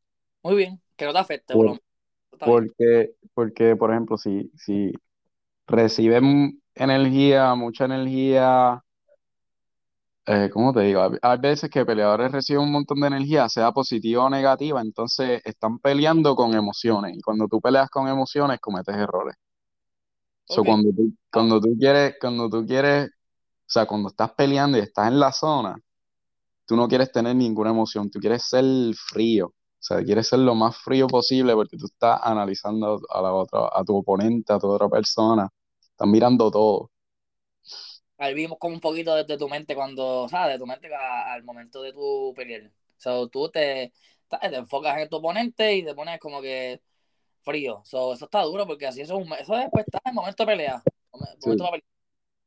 [0.44, 1.80] Muy bien, que no te afecte, Por-.
[2.40, 4.94] Porque, porque, por ejemplo, si, si
[5.68, 8.82] reciben energía, mucha energía,
[10.26, 11.02] eh, ¿cómo te digo?
[11.22, 15.80] Hay, veces que peleadores reciben un montón de energía, sea positiva o negativa, entonces están
[15.80, 17.18] peleando con emociones.
[17.18, 19.36] Y cuando tú peleas con emociones, cometes errores.
[20.46, 20.68] So, Ok.
[20.68, 23.12] cuando tú, cuando tú quieres, cuando tú quieres, o
[23.66, 25.76] sea, cuando estás peleando y estás en la zona,
[26.70, 28.64] tú no quieres tener ninguna emoción, tú quieres ser
[28.96, 29.48] frío.
[29.48, 33.70] O sea, quieres ser lo más frío posible porque tú estás analizando a la otra,
[33.74, 35.50] a tu oponente, a tu otra persona.
[35.82, 36.92] Estás mirando todo.
[38.18, 40.54] Ahí vimos como un poquito desde tu mente cuando, ¿sabes?
[40.56, 42.72] De tu mente a- al momento de tu pelear.
[42.98, 43.94] So, tú te,
[44.30, 46.82] te enfocas en tu oponente y te pones como que
[47.44, 47.82] frío.
[47.86, 50.48] So, eso está duro porque así eso, es un- eso después está en momento de
[50.48, 50.84] pelea.
[51.14, 51.52] Momento Sí.
[51.52, 51.84] de pelea.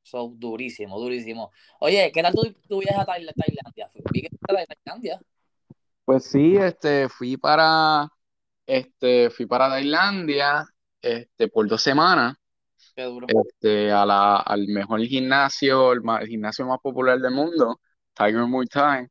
[0.02, 1.52] So, durísimo, durísimo.
[1.80, 3.88] Oye, ¿qué tal tu, tu viaje a Tail- Tailandia?
[3.88, 5.22] Fuiste a Tailandia.
[6.04, 8.08] Pues sí, este, fui para,
[8.66, 10.66] este, fui para Tailandia,
[11.02, 12.36] este, por dos semanas,
[12.94, 13.28] Qué duro.
[13.28, 17.80] este, a la, al mejor gimnasio, el, el gimnasio más popular del mundo,
[18.14, 19.06] Tiger Muay Thai.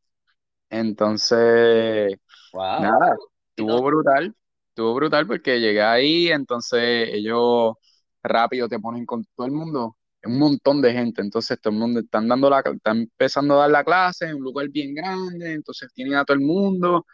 [0.70, 2.18] Entonces,
[2.54, 2.78] Wow.
[2.78, 3.16] nada,
[3.50, 4.36] estuvo brutal,
[4.70, 7.76] estuvo brutal porque llegué ahí, entonces ellos
[8.24, 12.00] rápido te ponen con todo el mundo, un montón de gente, entonces todo el mundo
[12.02, 15.92] están dando la, están empezando a dar la clase en un lugar bien grande, entonces
[15.94, 17.06] tienen a todo el mundo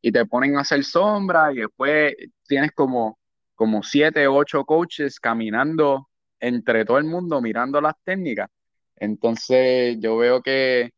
[0.00, 2.14] y te ponen a hacer sombra y después
[2.46, 3.18] tienes como,
[3.54, 6.08] como siete, ocho coaches caminando
[6.40, 8.48] entre todo el mundo mirando las técnicas.
[8.96, 10.90] Entonces yo veo que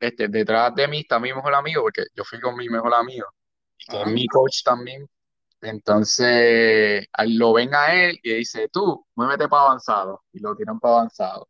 [0.00, 3.26] este, detrás de mí está mi mejor amigo, porque yo fui con mi mejor amigo,
[3.78, 5.06] y que es mi coach también.
[5.62, 10.22] Entonces, lo ven a él y dice, tú, muévete para avanzado.
[10.32, 11.48] Y lo tiran para avanzado.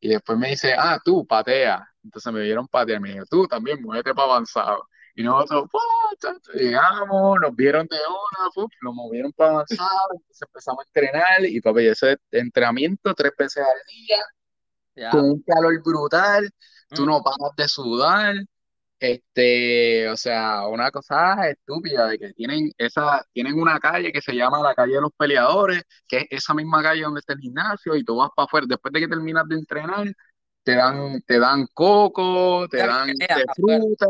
[0.00, 1.86] Y después me dice, ah, tú, patea.
[2.04, 3.00] Entonces me vieron patear.
[3.00, 4.88] Me dijo, tú también, muévete para avanzado.
[5.14, 5.68] Y nosotros,
[6.54, 8.68] llegamos, nos vieron de una, ¡pum!
[8.80, 10.08] lo movieron para avanzado.
[10.14, 11.44] Entonces empezamos a entrenar.
[11.44, 16.50] Y papi, ese entrenamiento tres veces al día, con un calor brutal.
[16.88, 17.06] Tú Mm.
[17.06, 18.34] no paras de sudar.
[19.02, 24.32] Este, o sea, una cosa estúpida de que tienen esa, tienen una calle que se
[24.32, 27.96] llama la calle de los peleadores, que es esa misma calle donde está el gimnasio,
[27.96, 30.06] y tú vas para afuera, después de que terminas de entrenar,
[30.62, 33.08] te dan, te dan coco, te dan
[33.56, 34.06] fruta,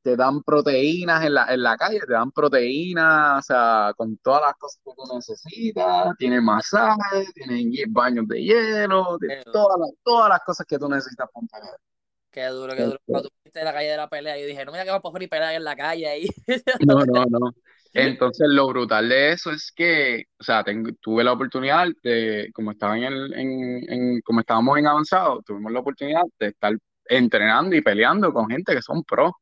[0.00, 4.40] te dan proteínas en la, en la calle, te dan proteínas, o sea, con todas
[4.46, 10.30] las cosas que tú necesitas, tienen masaje, tienen baños de hielo, de todas las, todas
[10.30, 11.91] las cosas que tú necesitas para entrenar.
[12.32, 12.98] Qué duro, qué duro.
[12.98, 14.90] Este, Cuando tú fuiste a la calle de la pelea, yo dije, no mira que
[14.90, 16.26] vamos a poner pelea en la calle ahí.
[16.78, 17.52] No, no, no.
[17.94, 22.72] Entonces, lo brutal de eso es que, o sea, tengo- tuve la oportunidad de, como
[22.72, 26.74] estaba en el, en, en- como estábamos en avanzado, tuvimos la oportunidad de estar
[27.06, 29.32] entrenando y peleando con gente que son pros.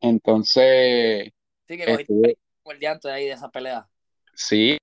[0.00, 1.30] Entonces,
[1.68, 3.88] Sí, que cogiste estuve, el diante ahí de esa pelea.
[4.34, 4.78] sí,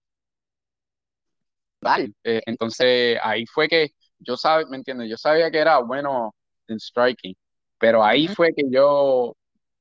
[1.80, 2.13] tal.
[2.24, 3.89] Eh, entonces, ahí fue que
[4.20, 5.10] yo sabía, ¿me entiendes?
[5.10, 6.34] Yo sabía que era bueno
[6.70, 7.36] en striking,
[7.78, 9.36] pero ahí fue que yo,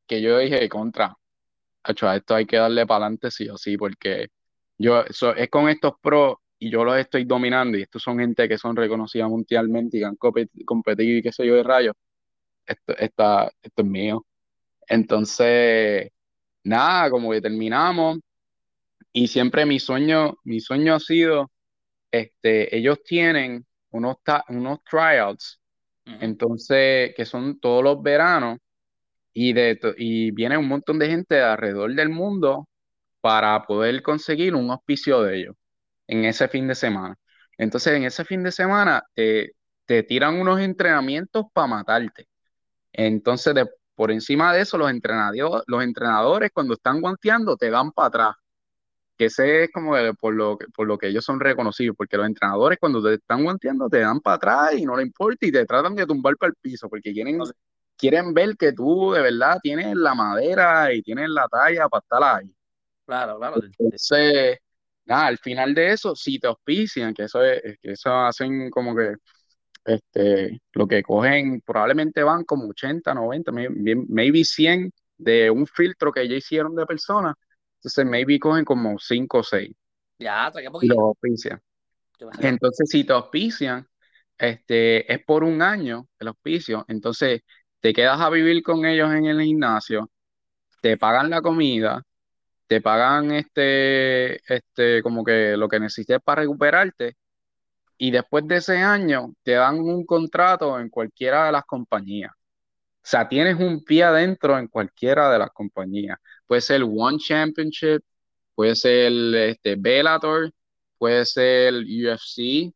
[0.07, 1.15] que yo dije contra.
[1.85, 4.29] A esto hay que darle para adelante sí o sí, porque
[4.79, 8.49] yo eso, es con estos pros y yo los estoy dominando y estos son gente
[8.49, 11.95] que son reconocidas mundialmente y que han compet- competido y qué sé yo de rayos.
[12.67, 14.27] Esto, esta- esto es mío.
[14.89, 16.11] Entonces,
[16.65, 18.19] nada, como que terminamos,
[19.13, 21.51] y siempre mi sueño, mi sueño ha sido,
[22.13, 24.17] este, ellos tienen unos,
[24.51, 25.58] unos tryouts,
[26.21, 28.59] entonces, que son todos los veranos,
[29.33, 32.69] y, de, y viene un montón de gente de alrededor del mundo
[33.21, 35.57] para poder conseguir un auspicio de ellos
[36.09, 37.17] en ese fin de semana.
[37.59, 39.53] Entonces, en ese fin de semana te,
[39.87, 42.29] te tiran unos entrenamientos para matarte.
[42.93, 47.93] Entonces, de, por encima de eso, los entrenadores, los entrenadores cuando están guanteando te dan
[47.93, 48.37] para atrás.
[49.19, 52.79] Que ese es como por, lo, por lo que ellos son reconocidos, porque los entrenadores
[52.81, 55.95] cuando te están guanteando te dan para atrás y no le importa y te tratan
[55.97, 57.41] de tumbar para el piso, porque quieren,
[57.97, 62.23] quieren ver que tú de verdad tienes la madera y tienes la talla para estar
[62.23, 62.55] ahí.
[63.05, 63.57] Claro, claro.
[63.79, 64.59] Entonces,
[65.05, 68.95] nada, al final de eso, si te auspician, que eso es, que eso hacen como
[68.95, 69.15] que
[69.85, 76.29] este, lo que cogen, probablemente van como 80, 90, maybe 100 de un filtro que
[76.29, 77.35] ya hicieron de personas,
[77.79, 79.71] entonces maybe cogen como 5 o 6.
[80.19, 81.61] Ya, Y los auspician.
[82.41, 83.87] Entonces, si te auspician,
[84.37, 87.43] este, es por un año el auspicio, entonces
[87.81, 90.11] te quedas a vivir con ellos en el gimnasio,
[90.83, 92.03] te pagan la comida,
[92.67, 97.17] te pagan este, este, como que lo que necesites para recuperarte,
[97.99, 102.33] y después de ese año te dan un contrato en cualquiera de las compañías.
[102.33, 106.19] O sea, tienes un pie adentro en cualquiera de las compañías.
[106.49, 108.01] Puede ser One Championship,
[108.57, 110.51] puede ser este, Bellator,
[110.99, 112.73] puede ser UFC.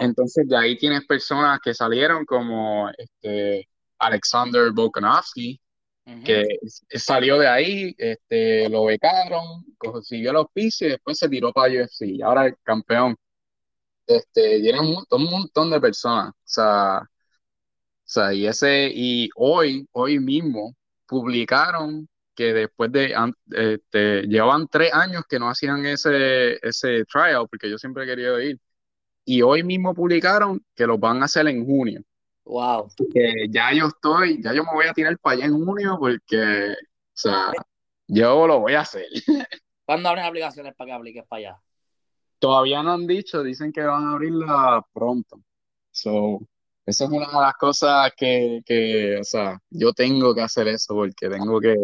[0.00, 3.66] Entonces de ahí tienes personas que salieron como este,
[3.98, 5.60] Alexander Volkanovski,
[6.24, 6.44] que
[6.94, 12.20] salió de ahí, este, lo becaron, consiguió los pisos y después se tiró para UFC.
[12.22, 13.16] Ahora es campeón.
[14.06, 16.30] Este, tienen un, un montón de personas.
[16.30, 20.74] O sea, o sea, y ese, y hoy, hoy mismo,
[21.06, 23.14] publicaron que después de,
[23.50, 28.40] este, llevaban tres años que no hacían ese, ese trial, porque yo siempre he querido
[28.40, 28.58] ir.
[29.24, 32.02] Y hoy mismo publicaron que lo van a hacer en junio.
[32.44, 32.88] Wow.
[33.12, 36.72] Que ya yo estoy, ya yo me voy a tirar para allá en junio porque,
[36.72, 36.76] o
[37.12, 37.52] sea,
[38.08, 39.06] yo lo voy a hacer.
[39.84, 41.60] ¿Cuándo abren aplicaciones para que apliques para allá?
[42.38, 45.40] Todavía no han dicho, dicen que van a abrirla pronto.
[45.90, 46.40] So,
[46.86, 50.94] esa es una de las cosas que, que, o sea, yo tengo que hacer eso
[50.94, 51.74] porque tengo que,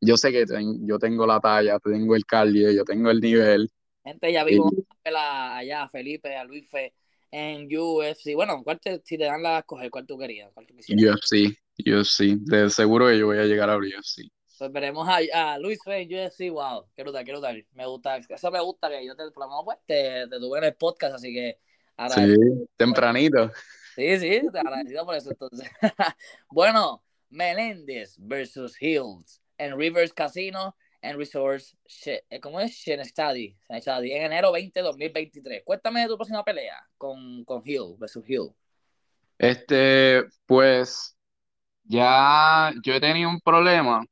[0.00, 0.44] yo sé que
[0.80, 3.70] yo tengo la talla, tengo el cardio, yo tengo el nivel.
[4.02, 4.72] Gente, ya vimos
[5.04, 6.94] allá a Felipe, a Luis Fe
[7.30, 8.34] en UFC.
[8.34, 10.50] Bueno, ¿cuál te, si te dan la escoger, ¿cuál tú querías?
[10.54, 12.38] ¿Cuál tú UFC, UFC.
[12.40, 14.22] De seguro que yo voy a llegar a UFC.
[14.58, 16.50] Pues veremos a, Luis Fe en UFC.
[16.50, 17.56] Wow, quiero dar, quiero dar.
[17.72, 20.74] Me gusta, eso me gusta que yo te, por pues, te, te tuve en el
[20.74, 21.58] podcast, así que.
[22.14, 22.34] Sí,
[22.76, 23.50] tempranito.
[23.94, 25.70] Sí, sí, te agradecido por eso entonces.
[26.48, 32.72] bueno, Meléndez versus Hills en Rivers Casino and Resorts, eh, ¿cómo es?
[32.72, 35.62] Shen Study, en enero 20, 2023.
[35.64, 38.50] Cuéntame de tu próxima pelea con, con Hill versus Hill.
[39.38, 41.16] Este, pues,
[41.84, 44.04] ya yo he tenido un problema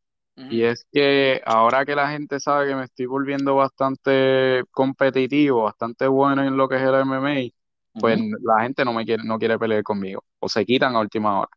[0.50, 6.06] y es que ahora que la gente sabe que me estoy volviendo bastante competitivo, bastante
[6.06, 7.50] bueno en lo que es el MMA,
[7.94, 11.40] pues la gente no me quiere, no quiere pelear conmigo o se quitan a última
[11.40, 11.50] hora.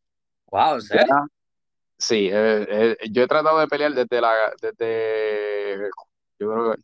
[0.48, 1.16] Wow, ¿en serio?
[2.02, 5.90] Sí, eh, eh, yo he tratado de pelear desde la, desde,
[6.40, 6.82] yo creo que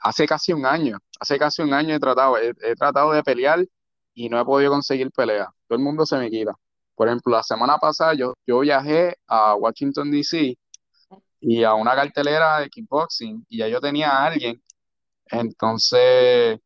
[0.00, 3.64] hace casi un año, hace casi un año he tratado, he, tratado de pelear
[4.14, 5.48] y no he podido conseguir pelea.
[5.68, 6.54] Todo el mundo se me quita.
[6.94, 10.56] Por ejemplo, la semana pasada yo, yo viajé a Washington, D.C
[11.42, 14.62] y a una cartelera de kickboxing y ya yo tenía a alguien.
[15.26, 16.60] Entonces,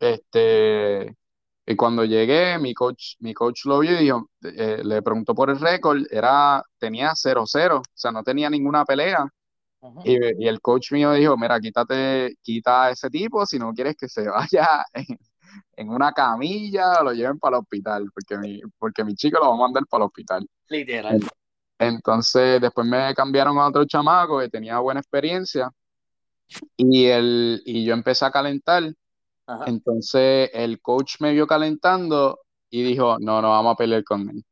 [0.00, 1.16] este,
[1.66, 5.48] y cuando llegué, mi coach, mi coach lo vio y dijo, eh, le preguntó por
[5.48, 9.26] el récord, era, tenía 0-0, o sea, no tenía ninguna pelea.
[10.04, 14.08] y, el coach mío dijo, mira, quítate, quita a ese tipo si no quieres que
[14.08, 14.84] se vaya
[15.76, 19.48] en, una camilla o lo lleven para el hospital, porque mi, porque mi chico lo
[19.48, 20.46] va a mandar para el hospital.
[20.68, 21.20] Literal.
[21.78, 25.70] Entonces, después me cambiaron a otro chamaco que tenía buena experiencia
[26.76, 28.82] y, el, y yo empecé a calentar.
[29.66, 34.44] Entonces, el coach me vio calentando y dijo, no, no vamos a pelear con él.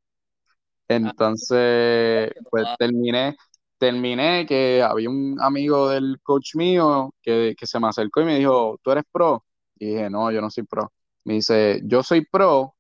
[0.89, 3.37] Entonces, pues terminé,
[3.79, 8.39] terminé que había un amigo del coach mío que, que se me acercó y me
[8.39, 9.45] dijo, ¿tú eres pro?
[9.79, 10.93] Y dije, no, yo no soy pro.
[11.25, 12.75] Me dice, yo soy pro,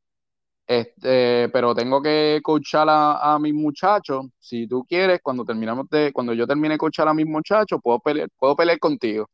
[0.66, 4.26] este, pero tengo que coachar a, a, mis muchachos.
[4.38, 7.98] Si tú quieres, cuando terminamos de, cuando yo termine de coachar a mis muchachos, puedo
[8.00, 9.28] pelear, puedo pelear contigo.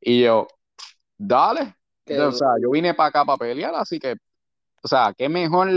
[0.00, 0.46] Y yo,
[1.18, 1.74] dale.
[2.08, 4.16] O sea, yo vine para acá para pelear, así que,
[4.82, 5.68] o sea, qué mejor,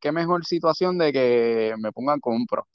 [0.00, 2.66] qué mejor situación de que me pongan con un pro.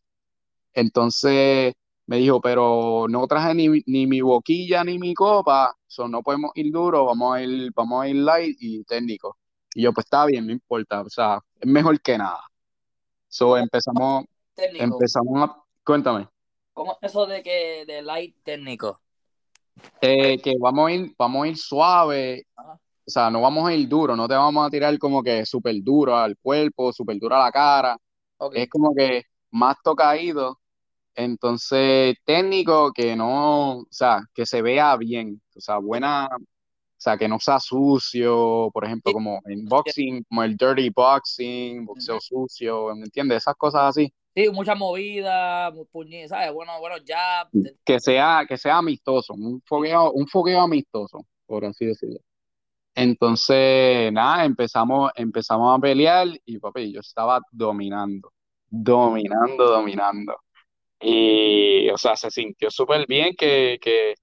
[0.74, 1.74] Entonces,
[2.08, 6.52] me dijo, pero no traje ni, ni mi boquilla ni mi copa, so no podemos
[6.56, 9.38] ir duro, vamos a ir, vamos a ir light y técnico.
[9.74, 12.42] Y yo, pues está bien, no importa, o sea, es mejor que nada.
[13.28, 14.86] So empezamos, Técnico.
[14.86, 16.28] empezamos a, cuéntame,
[16.74, 19.02] ¿Cómo es eso de que de light técnico?
[20.02, 22.80] eh, que vamos a ir, vamos a ir suave, Ajá.
[23.08, 25.76] O sea, no vamos a ir duro, no te vamos a tirar como que súper
[25.84, 27.98] duro al cuerpo, súper duro a la cara,
[28.38, 28.54] Ok.
[28.54, 30.60] es como que más tocadito,
[31.16, 36.40] entonces técnico que no, o sea, que se vea bien, o sea, buena, o
[36.98, 42.20] sea, que no sea sucio, por ejemplo, como en boxing, como el dirty boxing, boxeo
[42.22, 43.40] sucio, ¿me entiendes?
[43.44, 46.54] Esas cosas así, Sí, mucha movida, puñe, ¿sabes?
[46.54, 47.50] Bueno, bueno, ya.
[47.86, 52.20] que sea, que sea amistoso, un fogueo, un fogueo amistoso, por así decirlo.
[52.98, 58.34] Entonces, nada, empezamos, empezamos a pelear y papi, yo estaba dominando,
[58.70, 60.36] dominando, dominando.
[61.00, 64.16] Y, o sea, se sintió súper bien que, que,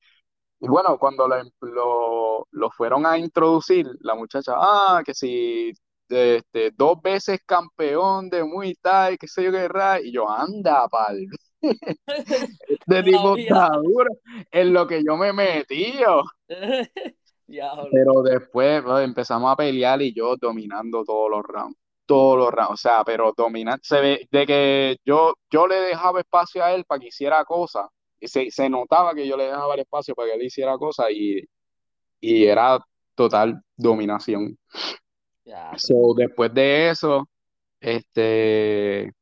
[0.60, 5.72] y bueno, cuando lo, lo, lo fueron a introducir, la muchacha, ah, que si
[6.08, 9.68] este, dos veces campeón de Muay Thai, qué sé yo qué
[10.02, 11.24] y yo, anda, pal,
[12.86, 13.36] de tipo
[14.50, 16.22] en lo que yo me metí, yo.
[17.90, 21.76] Pero después empezamos a pelear y yo dominando todos los rounds,
[22.06, 26.20] todos los rounds, o sea, pero dominar, se ve, de que yo, yo le dejaba
[26.20, 27.86] espacio a él para que hiciera cosas,
[28.20, 31.42] se, se notaba que yo le dejaba el espacio para que él hiciera cosas y,
[32.20, 32.78] y era
[33.14, 34.58] total dominación.
[35.76, 37.28] So, después de eso,
[37.80, 39.12] este,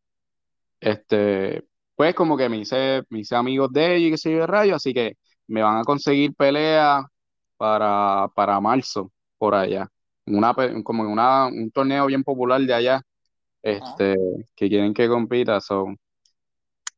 [0.80, 1.64] este,
[1.96, 4.46] pues como que me hice, me hice amigos de ellos y qué sé yo de
[4.46, 5.16] rayo, así que
[5.48, 7.04] me van a conseguir pelea
[7.62, 9.88] para, para marzo, por allá.
[10.26, 13.02] Una, como en una, un torneo bien popular de allá,
[13.62, 14.16] este,
[14.56, 15.86] que quieren que compita, so,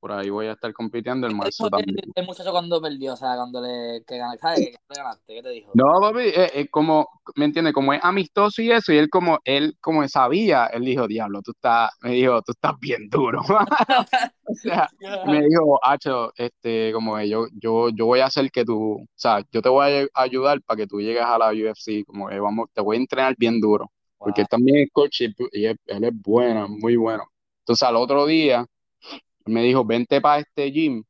[0.04, 1.96] por ahí voy a estar compitiendo en ¿Qué te marzo también.
[1.98, 3.14] el, el muchacho cuando perdió?
[3.14, 4.58] O sea, cuando le que ganaste, ¿sabes?
[4.58, 5.34] ¿Qué te ganaste?
[5.34, 5.70] ¿Qué te dijo?
[5.72, 7.72] No, papi, es, es como, ¿me entiendes?
[7.72, 11.52] Como es amistoso y eso, y él como, él como sabía, él dijo, diablo, tú
[11.52, 13.40] estás, me dijo, tú estás bien duro.
[14.46, 14.86] O sea,
[15.26, 19.06] me dijo, Hacho, este, como que yo, yo, yo voy a hacer que tú, o
[19.14, 22.38] sea, yo te voy a ayudar para que tú llegues a la UFC, como que
[22.38, 25.78] vamos, te voy a entrenar bien duro, porque él también es coach y, y él,
[25.86, 27.24] él es bueno, muy bueno.
[27.60, 28.66] Entonces al otro día
[29.46, 31.04] me dijo, vente para este gym.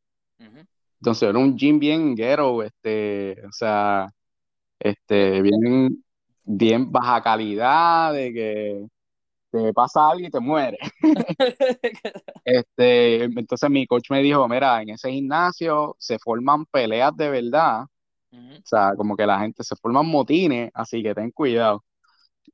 [1.01, 4.09] Entonces era un gym bien ghetto, este, o sea,
[4.79, 6.05] este, bien,
[6.45, 8.87] bien baja calidad, de que
[9.51, 10.81] te pasa algo y te mueres.
[12.47, 17.85] Este, entonces mi coach me dijo, mira, en ese gimnasio se forman peleas de verdad,
[18.33, 21.83] o sea, como que la gente se forman motines, así que ten cuidado.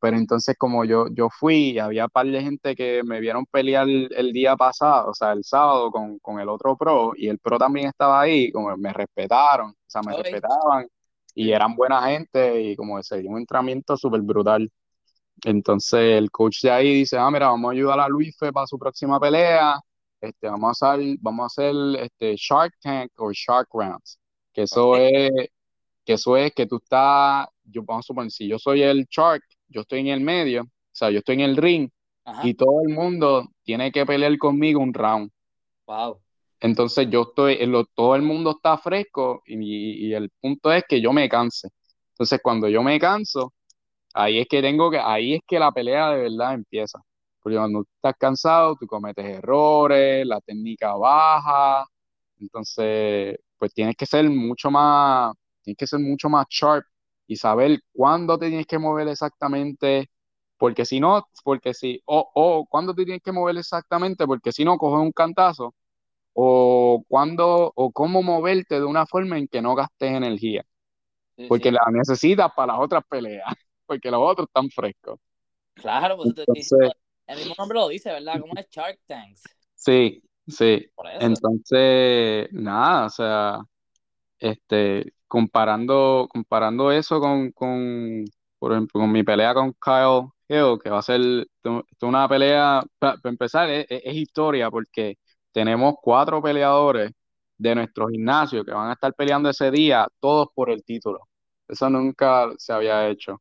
[0.00, 3.88] Pero entonces como yo, yo fui, había un par de gente que me vieron pelear
[3.88, 7.38] el, el día pasado, o sea, el sábado con, con el otro pro, y el
[7.38, 10.14] pro también estaba ahí, como me respetaron, o sea, me Ok.
[10.14, 10.86] respetaban,
[11.34, 14.70] y eran buena gente, y como se dio un entrenamiento súper brutal.
[15.44, 18.66] Entonces el coach de ahí dice, ah, mira, vamos a ayudar a Luis Fe para
[18.66, 19.80] su próxima pelea,
[20.20, 24.18] este, vamos a hacer, vamos a hacer este Shark Tank o Shark Rounds,
[24.52, 24.98] que eso Ok.
[24.98, 25.30] es,
[26.04, 29.42] que eso es que tú estás, yo vamos a suponer, si yo soy el Shark,
[29.70, 31.90] yo estoy en el medio, o sea, yo estoy en el ring
[32.24, 32.42] Ajá.
[32.46, 35.30] y todo el mundo tiene que pelear conmigo un round.
[35.87, 36.20] Wow.
[36.61, 41.00] Entonces yo estoy, lo- todo el mundo está fresco y, y el punto es que
[41.00, 41.68] yo me canse.
[42.12, 43.54] Entonces cuando yo me canso,
[44.14, 47.00] ahí es que tengo que, ahí es que la pelea de verdad empieza.
[47.42, 51.87] Porque cuando estás cansado, tú cometes errores, la técnica baja,
[52.40, 56.85] entonces pues tienes que ser mucho más, tienes que ser mucho más sharp
[57.31, 60.09] y saber cuándo te tienes que mover exactamente,
[60.59, 64.64] porque si no, porque si, o, o cuándo te tienes que mover exactamente, porque si
[64.64, 65.75] no coges un cantazo,
[66.35, 70.64] o cuándo, o cómo moverte de una forma en que no gastes energía,
[71.37, 71.73] Sí, porque sí.
[71.73, 73.45] la necesitas para las otras peleas,
[73.87, 75.19] porque los otros están frescos.
[75.75, 76.95] Claro, pues te Entonces, diciendo,
[77.27, 78.40] el mismo nombre lo dice, ¿verdad?
[78.40, 79.57] ¿Cómo es Shark Tanks?
[79.75, 80.87] sí, sí.
[81.19, 83.61] Entonces, nada, o sea,
[84.38, 88.26] este, comparando, comparando eso con, con,
[88.61, 91.22] por ejemplo, con mi pelea con Kyle Hill, que va a ser
[92.03, 95.16] una pelea, para empezar, es- es historia, porque
[95.53, 97.12] tenemos cuatro peleadores
[97.59, 101.20] de nuestro gimnasio que van a estar peleando ese día, todos por el título.
[101.68, 103.41] Eso nunca se había hecho.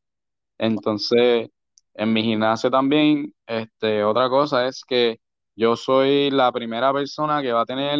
[0.58, 1.48] Entonces,
[1.94, 5.18] en mi gimnasio también, este, otra cosa es que
[5.56, 7.98] yo soy la primera persona que va a tener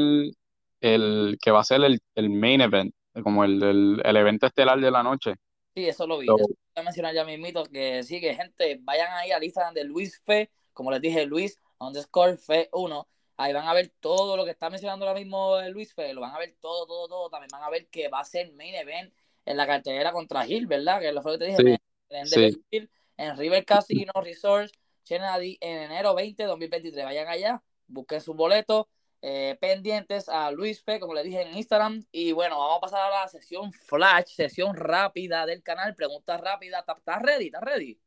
[0.81, 4.81] el, que va a ser el, el main event, como el, el, el evento estelar
[4.81, 5.35] de la noche.
[5.75, 6.27] Sí, eso lo vi.
[6.27, 9.75] So, Eso voy a mencionar ya mismito que sí, que gente, vayan ahí al Instagram
[9.75, 13.09] de Luis Fe, como les dije, Luis underscore Fe 1.
[13.37, 16.35] Ahí van a ver todo lo que está mencionando ahora mismo Luis Fe, lo van
[16.35, 17.31] a ver todo, todo, todo.
[17.31, 19.13] También van a ver que va a ser main event
[19.47, 21.01] en la cartelera contra Hill, ¿verdad?
[21.01, 21.81] Que es lo que te dije,
[22.11, 24.71] en, en River Casino Resort,
[25.09, 27.05] en enero 20 2023.
[27.05, 28.87] Vayan allá, busquen sus boletos.
[29.23, 32.03] Eh, pendientes a Luis Fe, como le dije en Instagram.
[32.11, 35.95] Y bueno, vamos a pasar a la sesión flash, sesión rápida del canal.
[35.95, 36.85] Preguntas rápidas.
[36.97, 37.47] ¿Estás ready?
[37.47, 38.01] ¿Estás ready?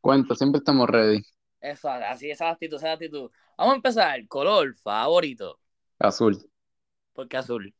[0.00, 1.20] Cuenta, siempre estamos ready.
[1.60, 3.30] Eso, así, esa actitud, esa actitud.
[3.58, 4.28] Vamos a empezar.
[4.28, 5.58] Color favorito.
[5.98, 6.38] Azul.
[7.12, 7.74] ¿Por qué azul?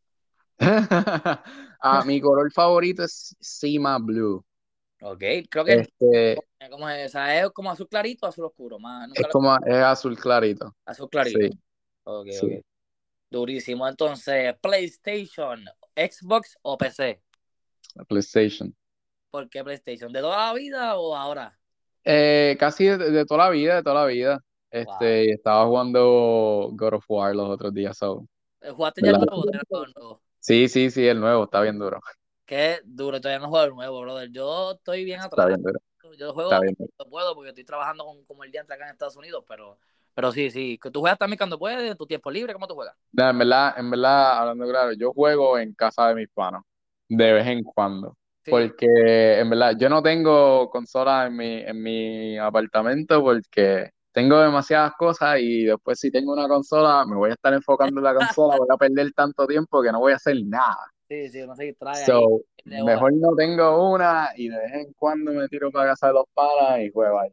[0.60, 4.44] ah, mi color favorito es Sima Blue.
[5.02, 6.36] Ok, creo que este,
[6.70, 8.76] como es, es como azul clarito o azul oscuro.
[9.14, 10.76] es como es azul clarito.
[10.84, 11.38] Azul clarito.
[11.38, 11.50] Sí.
[12.04, 12.64] Ok, ok.
[13.30, 13.86] Durísimo.
[13.86, 15.64] Entonces, PlayStation,
[15.94, 17.22] Xbox o PC?
[18.08, 18.74] PlayStation.
[19.30, 20.12] ¿Por qué PlayStation?
[20.12, 21.56] ¿De toda la vida o ahora?
[22.04, 24.44] Eh, casi de, toda la vida, de toda la vida.
[24.70, 27.96] Este, estaba jugando God of War los otros días.
[27.96, 28.26] So.
[28.72, 30.20] ¿Jugaste ya el nuevo?
[30.38, 32.00] Sí, sí, sí, el nuevo, está bien duro.
[32.46, 34.30] Qué duro, todavía no juego el nuevo, brother.
[34.30, 35.46] Yo estoy bien atrás.
[35.46, 35.80] Está bien duro.
[36.18, 39.44] Yo juego cuando puedo porque estoy trabajando con, como el día acá en Estados Unidos,
[39.46, 39.78] pero,
[40.20, 40.78] pero sí, sí.
[40.92, 42.52] ¿Tú juegas también cuando puedes, en tu tiempo libre?
[42.52, 42.94] ¿Cómo tú juegas?
[43.16, 46.62] en verdad, en verdad, hablando claro, yo juego en casa de mis panos,
[47.08, 48.18] de vez en cuando.
[48.44, 54.92] Porque en verdad yo no tengo consola en mi, en mi apartamento porque tengo demasiadas
[54.98, 58.58] cosas y después si tengo una consola me voy a estar enfocando en la consola,
[58.58, 60.90] voy a perder tanto tiempo que no voy a hacer nada.
[61.08, 62.04] Sí, sí, no se distrae.
[62.04, 66.12] So, mejor no tengo una y de vez en cuando me tiro para casa de
[66.14, 67.32] los panas y juego allá.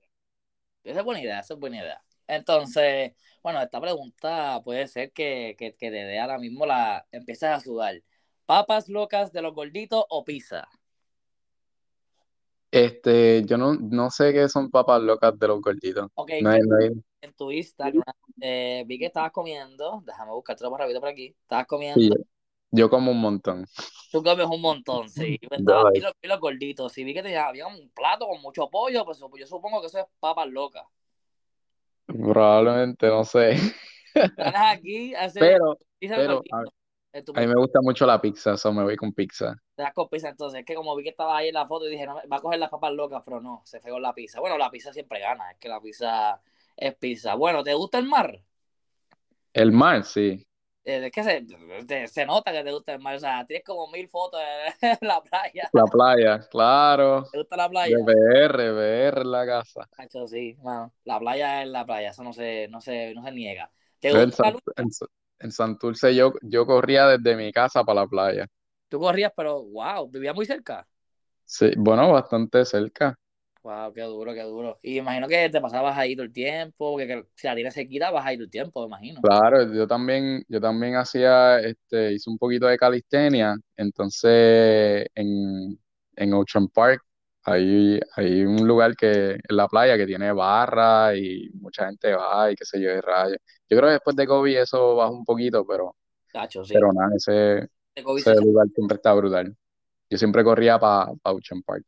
[0.83, 2.01] Esa es buena idea, esa es buena idea.
[2.27, 7.57] Entonces, bueno, esta pregunta puede ser que, que, que te dé ahora mismo la empiezas
[7.57, 8.01] a sudar.
[8.45, 10.67] ¿Papas locas de los gorditos o pizza?
[12.71, 16.09] Este, yo no, no sé qué son papas locas de los gorditos.
[16.15, 18.03] Ok, en tu Instagram
[18.41, 22.15] eh, vi que estabas comiendo, déjame buscarte más rápido por aquí, estabas comiendo.
[22.71, 23.65] yo como un montón.
[24.11, 25.39] Tú comes un montón, sí.
[25.49, 29.03] Estaba, vi, los, los gorditos, sí, vi que tenía, había un plato con mucho pollo,
[29.05, 30.85] pues yo supongo que eso es papas locas.
[32.07, 33.57] Probablemente, no sé.
[34.55, 36.43] aquí, pero, pero
[37.35, 39.55] a mí me gusta mucho la pizza, eso me voy con pizza.
[39.75, 41.87] Te das con pizza, entonces es que como vi que estaba ahí en la foto
[41.87, 44.13] y dije, no, va a coger las papas locas, pero no, se fue con la
[44.13, 44.39] pizza.
[44.39, 46.41] Bueno, la pizza siempre gana, es que la pizza
[46.75, 47.35] es pizza.
[47.35, 48.41] Bueno, ¿te gusta el mar?
[49.53, 50.47] El mar, sí.
[50.87, 53.91] Eh, es que se, se, nota que te gusta el mar, o sea, tienes como
[53.91, 54.39] mil fotos
[54.81, 55.69] en la playa.
[55.73, 57.25] La playa, claro.
[57.29, 57.97] ¿Te gusta la playa?
[58.05, 59.89] BR, BR en la casa.
[60.27, 63.69] Sí, bueno, la playa es la playa, eso no se, no se, no se niega.
[63.99, 64.53] ¿Te gusta
[65.39, 68.47] en Santurce yo, yo corría desde mi casa para la playa.
[68.87, 70.87] Tú corrías, pero wow, ¿vivía muy cerca?
[71.43, 73.13] Sí, bueno, bastante cerca.
[73.67, 74.79] Wow, qué duro, qué duro.
[74.81, 78.25] Y imagino que te pasabas ahí todo el tiempo, porque si la tienes sequita vas
[78.25, 79.21] ahí todo el tiempo, me imagino.
[79.21, 85.77] Claro, yo también, yo también hacía, este, hice un poquito de calistenia, entonces en,
[86.15, 87.03] en Ocean Park
[87.43, 92.49] hay, hay un lugar que en la playa que tiene barra y mucha gente va
[92.49, 93.35] y qué sé yo, de raya.
[93.69, 95.93] Yo creo que después de COVID eso bajó un poquito, pero,
[96.69, 97.67] pero nada, ese,
[98.41, 99.53] lugar siempre está brutal.
[100.09, 101.83] Yo siempre corría para pa Ocean Park.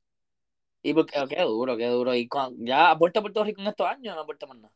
[0.82, 2.16] Y porque, oh, qué duro, qué duro.
[2.16, 2.28] ¿Y
[2.60, 4.74] ya has vuelto a Puerto Rico en estos años o no has vuelto más nada?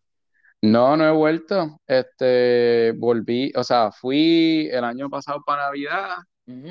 [0.61, 1.77] No, no he vuelto.
[1.87, 6.15] Este, volví, o sea, fui el año pasado para Navidad,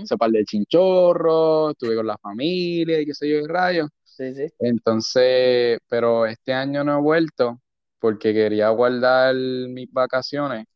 [0.05, 3.89] se par de chinchorro, estuve con la familia y qué sé yo, qué rayos.
[4.05, 4.47] Sí, sí.
[4.59, 7.61] Entonces, pero este año no he vuelto
[7.99, 10.67] porque quería guardar mis vacaciones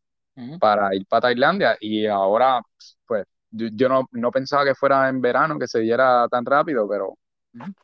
[0.61, 2.61] para ir para Tailandia y ahora,
[3.07, 7.17] pues, yo, no, pensaba que fuera en verano, que se diera tan rápido, pero,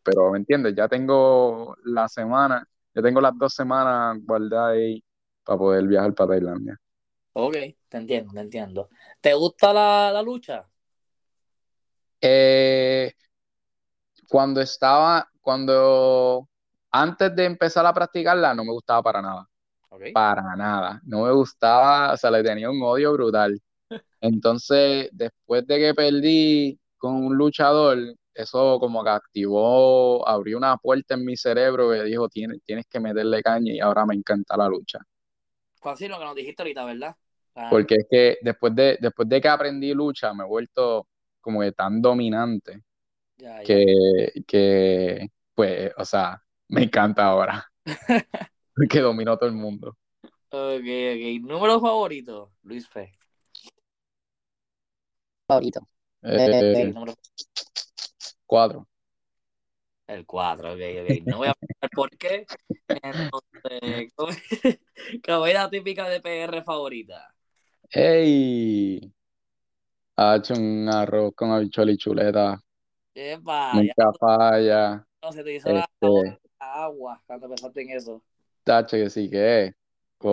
[0.03, 0.75] pero ¿me entiendes?
[0.77, 5.03] Ya tengo la semana, ya tengo las dos semanas guardadas ahí
[5.45, 6.79] para poder viajar para Tailandia.
[7.35, 7.55] Ok,
[7.89, 8.89] te entiendo, te entiendo.
[9.21, 10.67] ¿Te gusta la, la lucha?
[12.21, 13.13] Eh,
[14.29, 16.49] cuando estaba, cuando
[16.91, 19.49] antes de empezar a practicarla no me gustaba para nada.
[20.13, 21.01] Para nada.
[21.05, 23.61] No me gustaba, o sea, le tenía un odio brutal.
[24.21, 27.99] Entonces, después de que perdí con un luchador,
[28.35, 33.01] eso como que activó, abrió una puerta en mi cerebro que dijo, tienes, tienes que
[33.01, 34.99] meterle caña y ahora me encanta la lucha.
[35.83, 37.17] Así lo que nos dijiste ahorita, ¿verdad?
[37.71, 41.07] Porque es que después de, después de que aprendí lucha, me he vuelto
[41.41, 42.83] como que tan dominante
[43.65, 47.65] Que, que, pues, o sea, me encanta ahora.
[48.91, 49.97] que dominó todo el mundo.
[50.51, 51.43] Ok, ok.
[51.43, 53.13] ¿Número favorito, Luis Fe?
[55.47, 55.81] Favorito.
[56.23, 56.95] Eh,
[58.53, 58.87] Cuatro.
[60.07, 61.23] El cuatro, ok, ok.
[61.25, 62.49] No voy a explicar por qué.
[63.03, 64.11] Entonces,
[65.27, 67.35] ¿cómo es la típica de PR favorita?
[67.95, 69.13] ¡Ey!
[70.17, 72.59] Ha hecho un arroz con habichuela y chuleta.
[73.15, 75.05] Epa, Nunca falla.
[75.23, 78.23] no se te hizo la, Este, la agua cuando pensaste en eso.
[78.65, 79.75] tacho que sí que es.
[80.19, 80.33] Con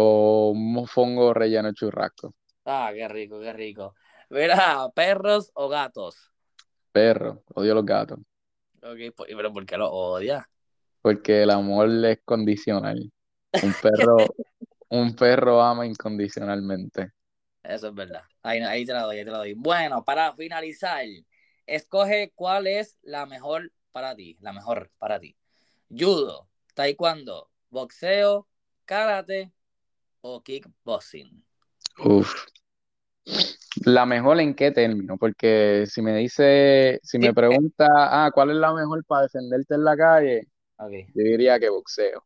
[0.57, 2.34] un mofongo relleno churrasco.
[2.65, 3.95] Ah, qué rico, qué rico.
[4.30, 6.28] Mira, perros o gatos.
[7.00, 7.43] Perro.
[7.56, 8.20] Odio los gatos.
[8.84, 10.43] Ok, pero ¿por qué los odias?
[11.02, 13.10] Porque el amor es condicional.
[13.54, 14.36] Un perro,
[14.89, 17.14] un perro ama incondicionalmente.
[17.64, 18.24] Eso es verdad.
[18.43, 19.54] Ahí, ahí te la doy, ahí te la doy.
[19.54, 21.06] Bueno, para finalizar,
[21.66, 25.38] escoge cuál es la mejor para ti, la mejor para ti.
[25.89, 28.45] Judo, taekwondo, boxeo,
[28.84, 29.54] karate
[30.20, 31.45] o kickboxing.
[32.04, 32.45] Uf.
[33.90, 37.34] La mejor en qué término, porque si me dice, si me Sí.
[37.34, 40.48] pregunta, ah, ¿cuál es la mejor para defenderte en la calle?
[40.78, 42.24] Yo diría que boxeo.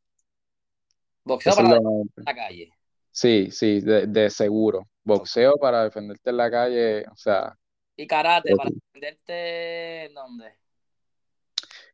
[1.23, 2.69] Boxeo Eso para lo- la calle.
[3.11, 4.89] Sí, sí, de, de seguro.
[5.05, 7.55] Boxeo para defenderte en la calle, o sea,
[7.95, 8.75] Y karate para Ok.
[8.91, 10.57] defenderte ¿en dónde?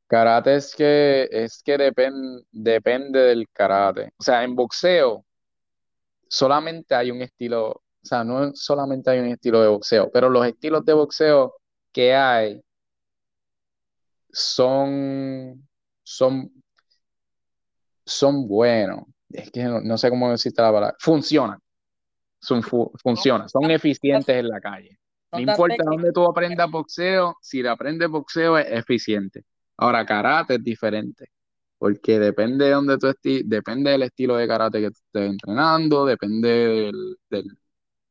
[0.08, 4.14] karate es que es que depen- depende del karate.
[4.18, 5.24] O sea, en boxeo
[6.28, 10.86] solamente hay un estilo, sea, no solamente hay un estilo de boxeo, pero los estilos
[10.86, 11.56] de boxeo
[11.94, 12.62] que hay
[14.32, 15.68] son,
[16.04, 16.52] son,
[18.06, 19.04] son buenos.
[19.30, 20.96] Es que no, no sé cómo decirte la palabra.
[21.00, 21.60] Funcionan.
[22.40, 23.50] Son, fu- funcionan.
[23.50, 24.98] Son eficientes en la calle.
[25.32, 29.44] No importa dónde tú aprendas boxeo, si le aprendes boxeo es eficiente.
[29.78, 31.28] Ahora, karate es diferente,
[31.78, 36.06] porque depende de dónde tú esti- depende del estilo de karate que tú estés entrenando,
[36.06, 37.58] depende del- del-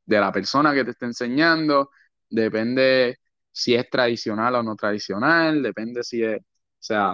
[0.08, 1.90] de la persona que te esté enseñando,
[2.30, 3.18] depende
[3.52, 6.44] si es tradicional o no tradicional, depende si es, o
[6.78, 7.12] sea,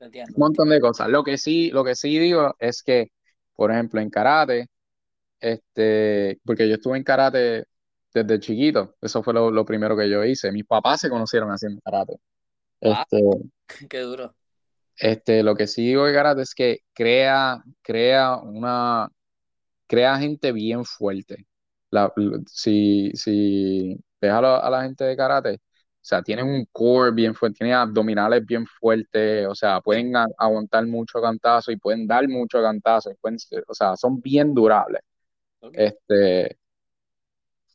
[0.00, 0.34] entiendo.
[0.36, 1.08] un montón de cosas.
[1.08, 3.08] Lo que sí, lo que sí digo es que,
[3.54, 4.68] por ejemplo, en karate,
[5.40, 7.64] este, porque yo estuve en karate
[8.14, 10.52] desde chiquito, eso fue lo, lo primero que yo hice.
[10.52, 12.16] Mis papás se conocieron haciendo karate.
[12.80, 13.22] Este,
[13.90, 14.34] Qué duro.
[14.96, 19.08] este, lo que sí digo de karate es que crea, crea una,
[19.88, 21.47] crea gente bien fuerte.
[21.90, 22.12] La,
[22.46, 25.58] si, si ves a, la- gente de karate, o
[26.08, 30.86] sea, tienen un core bien fuerte, tienen abdominales bien fuertes, o sea, pueden a- aguantar
[30.86, 35.02] mucho cantazo y pueden dar mucho cantazo, y pueden, o sea, son bien durables.
[35.72, 36.58] Este,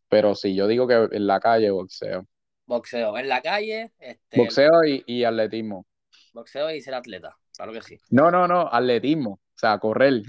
[0.10, 2.26] pero sí, yo digo que en la calle boxeo.
[2.66, 3.18] Boxeo.
[3.18, 5.88] En la calle, este, Boxeo y, y atletismo.
[6.34, 7.38] boxeo y ser atleta.
[7.56, 8.00] Claro que sí.
[8.10, 10.24] No, no, no, atletismo, o sea, correr.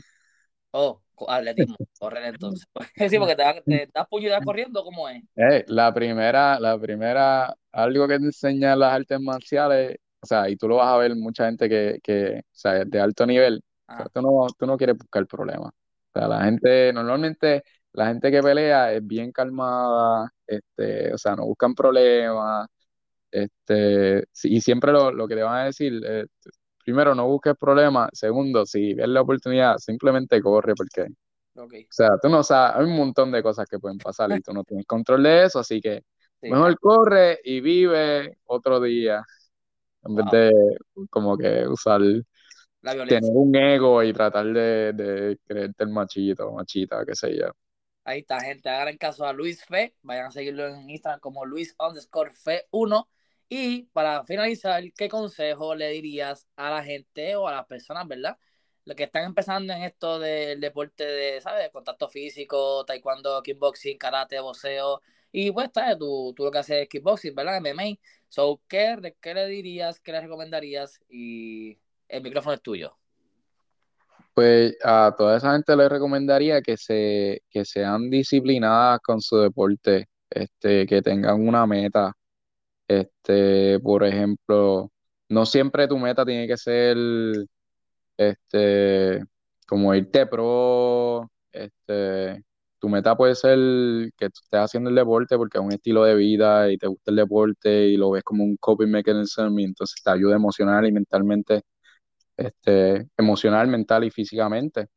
[0.75, 2.67] Oh, atletismo, correr entonces.
[3.11, 5.23] Sí, porque te, te das puñetas corriendo, ¿cómo es?
[5.37, 10.57] Eh, la primera, la primera, algo que te enseñan las artes marciales, o sea, y
[10.57, 13.63] tú lo vas a ver mucha gente que, que, o sea, es de alto nivel,
[13.93, 15.71] o sea, Ah, tú no, tú no quieres buscar problemas.
[16.15, 17.63] O sea, la gente, normalmente,
[17.93, 22.67] la gente que pelea es bien calmada, este, o sea, no buscan problemas,
[23.31, 26.27] este, y siempre lo, lo que te van a decir, eh,
[26.85, 31.09] primero, no busques problemas, segundo, si ves la oportunidad, simplemente corre, porque
[31.57, 34.53] o sea, tú no sabes, hay un montón de cosas que pueden pasar y tú
[34.53, 36.03] no tienes control de eso, así que
[36.41, 39.25] Sí, mejor corre y vive otro día
[40.05, 40.33] en vez wow.
[40.33, 40.53] de
[41.09, 42.01] como que usar,
[42.83, 47.47] tener un ego y tratar de, de creerte el machito, machita, qué sé yo.
[48.05, 48.69] Ahí está, gente.
[48.69, 49.95] Hagan caso a Luis Fe.
[50.03, 53.07] Vayan a seguirlo en Instagram como Luis underscore Fe1.
[53.49, 58.39] Y para finalizar, ¿qué consejo le dirías a la gente o a las personas, verdad?
[58.85, 61.71] Los que están empezando en esto del deporte de, ¿sabes?
[61.71, 65.01] Contacto físico, taekwondo, kickboxing, karate, boxeo.
[65.33, 65.99] Y pues, ¿sabes?
[65.99, 67.61] Tú, tú lo que haces es kickboxing, ¿verdad?
[67.61, 67.99] MMA.
[68.29, 70.01] So, ¿qué, ¿qué le dirías?
[70.01, 71.01] ¿Qué le recomendarías?
[71.09, 71.79] Y
[72.09, 72.97] el micrófono es tuyo.
[74.35, 80.09] Pues a toda esa gente les recomendaría que se, que sean disciplinadas con su deporte,
[80.29, 82.13] este, que tengan una meta.
[82.89, 84.91] Este, por ejemplo,
[85.29, 86.97] no siempre tu meta tiene que ser
[88.17, 89.23] este,
[89.67, 92.43] como irte pro, este,
[92.79, 93.59] tu meta puede ser
[94.17, 97.11] que tú estés haciendo el deporte porque es un estilo de vida y te gusta
[97.11, 100.93] el deporte y lo ves como un coping mechanism y entonces te ayuda emocional y
[100.93, 101.63] mentalmente,
[102.37, 104.89] este, emocional, mental y físicamente.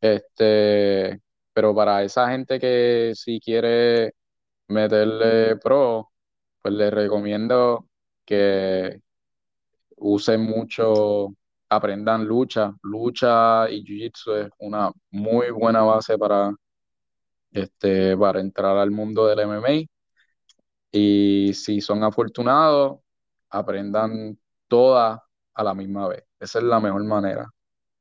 [0.00, 1.20] Este,
[1.52, 4.12] pero para esa gente que si quiere
[4.68, 6.10] meterle pro,
[6.68, 7.86] pues les recomiendo
[8.26, 9.00] que
[9.96, 11.34] usen mucho,
[11.68, 12.74] aprendan lucha.
[12.82, 16.54] Lucha y jiu-jitsu es una muy buena base para,
[17.52, 19.86] este, para entrar al mundo del MMA.
[20.92, 23.00] Y si son afortunados,
[23.50, 24.38] aprendan
[24.68, 25.20] todas
[25.54, 26.24] a la misma vez.
[26.40, 27.46] Esa es la mejor manera.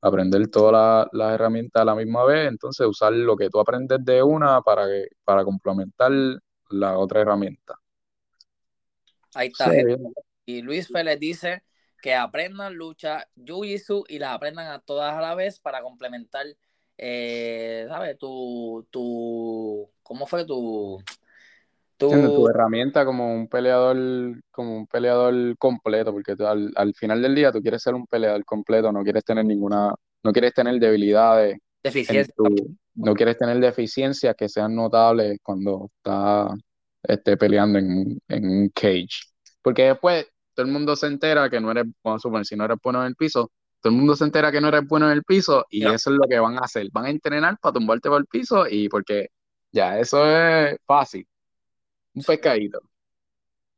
[0.02, 4.24] aprender todas las herramientas a la misma vez, entonces usar lo que tú aprendes de
[4.24, 6.12] una para, que, para complementar
[6.70, 7.76] la otra herramienta.
[9.38, 9.72] Ahí está.
[10.46, 11.64] Y Luis Félix dice
[12.02, 16.46] que aprendan lucha, jiu-jitsu y las aprendan a todas a la vez para complementar,
[16.98, 18.18] eh, ¿sabes?
[18.18, 21.04] Tu, tu, ¿cómo fue tu,
[21.98, 22.48] tu...
[22.50, 27.62] herramienta como un peleador, como un peleador completo, porque al, al, final del día tú
[27.62, 32.36] quieres ser un peleador completo, no quieres tener ninguna, no quieres tener debilidades, deficiencias,
[32.96, 36.52] no quieres tener deficiencias que sean notables cuando estás
[37.08, 39.08] este, peleando en, en un cage.
[39.62, 42.66] Porque después todo el mundo se entera que no eres, vamos a suponer, si no
[42.66, 45.14] eres bueno en el piso, todo el mundo se entera que no eres bueno en
[45.14, 46.88] el piso y eso es lo que van a hacer.
[46.92, 49.30] Van a entrenar para tumbarte por el piso y porque
[49.72, 51.28] ya, eso es fácil.
[52.14, 52.82] Un pescadito.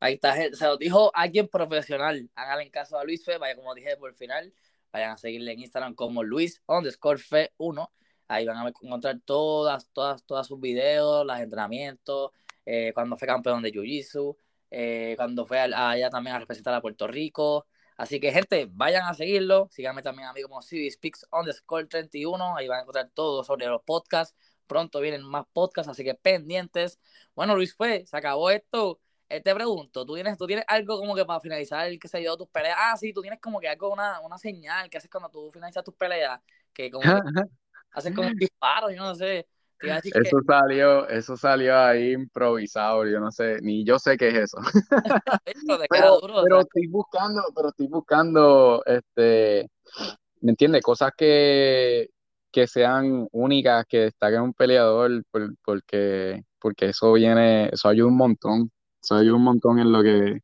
[0.00, 2.30] Ahí está, se lo dijo alguien profesional.
[2.34, 4.52] Háganle caso a Luis Fe, vaya como dije por el final,
[4.92, 7.92] vayan a seguirle en Instagram como Luis underscore Fe 1.
[8.28, 12.30] Ahí van a encontrar todas, todas, todas sus videos, los entrenamientos,
[12.64, 14.36] eh, cuando fue campeón de Jiu-Jitsu,
[14.70, 17.66] eh, cuando fue allá también a representar a Puerto Rico.
[17.96, 19.68] Así que, gente, vayan a seguirlo.
[19.70, 22.56] Síganme también a mí como CD Speaks underscore 31.
[22.56, 24.34] Ahí van a encontrar todo sobre los podcasts.
[24.66, 27.00] Pronto vienen más podcasts, así que pendientes.
[27.34, 29.00] Bueno, Luis fue, se acabó esto.
[29.28, 32.36] Eh, te pregunto, ¿tú tienes, ¿tú tienes algo como que para finalizar, qué sé yo,
[32.36, 32.76] tus peleas?
[32.78, 35.84] Ah, sí, tú tienes como que algo, una, una señal que haces cuando tú finalizas
[35.84, 36.40] tus peleas,
[36.72, 37.30] que como que
[37.92, 39.46] haces como un disparo, yo no sé.
[39.82, 44.58] Eso salió, eso salió ahí improvisado, yo no sé, ni yo sé qué es eso.
[45.90, 49.70] pero, estoy buscando, pero estoy buscando, este,
[50.40, 50.82] ¿me entiendes?
[50.82, 52.10] Cosas que,
[52.52, 55.22] que sean únicas, que destaquen un peleador,
[55.64, 58.70] porque, porque eso viene, eso ayuda un montón,
[59.02, 60.40] eso ayuda un montón en lo que,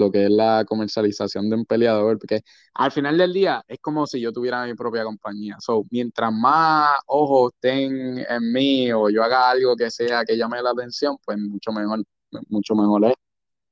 [0.00, 2.40] lo que es la comercialización de un peleador, porque
[2.74, 5.56] al final del día es como si yo tuviera mi propia compañía.
[5.60, 10.62] So, mientras más ojos estén en mí o yo haga algo que sea que llame
[10.62, 12.02] la atención, pues mucho mejor,
[12.48, 13.14] mucho mejor es.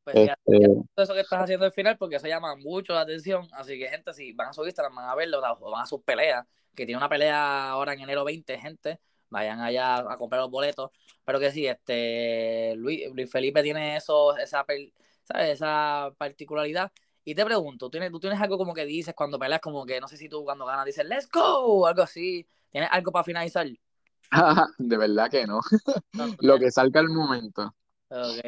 [0.04, 0.66] Pues este...
[0.96, 3.48] eso que estás haciendo al final, porque eso llama mucho la atención.
[3.52, 6.02] Así que, gente, si van a su Instagram, van a verlo, o van a sus
[6.02, 9.00] peleas, que tiene una pelea ahora en enero 20, gente,
[9.30, 10.90] vayan allá a comprar los boletos.
[11.24, 14.64] Pero que sí, este Luis, Luis Felipe tiene eso, esa
[15.28, 15.50] ¿sabes?
[15.50, 16.90] Esa particularidad.
[17.24, 20.00] Y te pregunto, ¿tú tienes, ¿tú tienes algo como que dices cuando peleas, como que
[20.00, 22.48] no sé si tú cuando ganas dices, let's go, algo así?
[22.70, 23.66] ¿Tienes algo para finalizar?
[24.78, 25.60] de verdad que no.
[26.40, 27.74] Lo que salga al momento.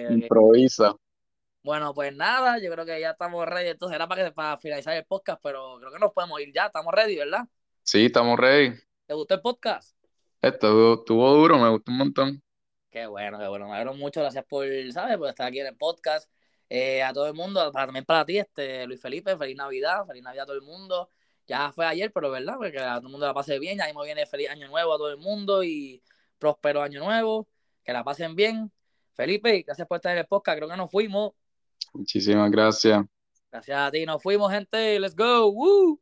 [0.09, 0.95] Improvisa.
[1.62, 3.68] Bueno, pues nada, yo creo que ya estamos ready.
[3.68, 6.66] Entonces era para, que, para finalizar el podcast, pero creo que nos podemos ir ya.
[6.66, 7.47] Estamos ready, ¿verdad?
[7.83, 8.78] Sí, estamos ready.
[9.07, 9.95] ¿Te gustó el podcast?
[10.41, 12.43] Esto estuvo duro, me gustó un montón.
[12.91, 13.68] Qué bueno, qué bueno.
[13.68, 14.20] Me alegro mucho.
[14.20, 15.18] Gracias por, ¿sabes?
[15.18, 16.31] Por estar aquí en el podcast.
[16.73, 20.45] Eh, a todo el mundo, también para ti, este Luis Felipe, feliz Navidad, feliz Navidad
[20.45, 21.11] a todo el mundo.
[21.49, 24.05] Ya fue ayer, pero verdad, porque a todo el mundo la pase bien, ya mismo
[24.05, 26.01] viene feliz año nuevo a todo el mundo y
[26.39, 27.49] próspero año nuevo,
[27.83, 28.71] que la pasen bien.
[29.14, 31.33] Felipe, gracias por estar en el podcast, creo que nos fuimos.
[31.93, 33.05] Muchísimas gracias.
[33.51, 36.01] Gracias a ti, nos fuimos, gente, let's go.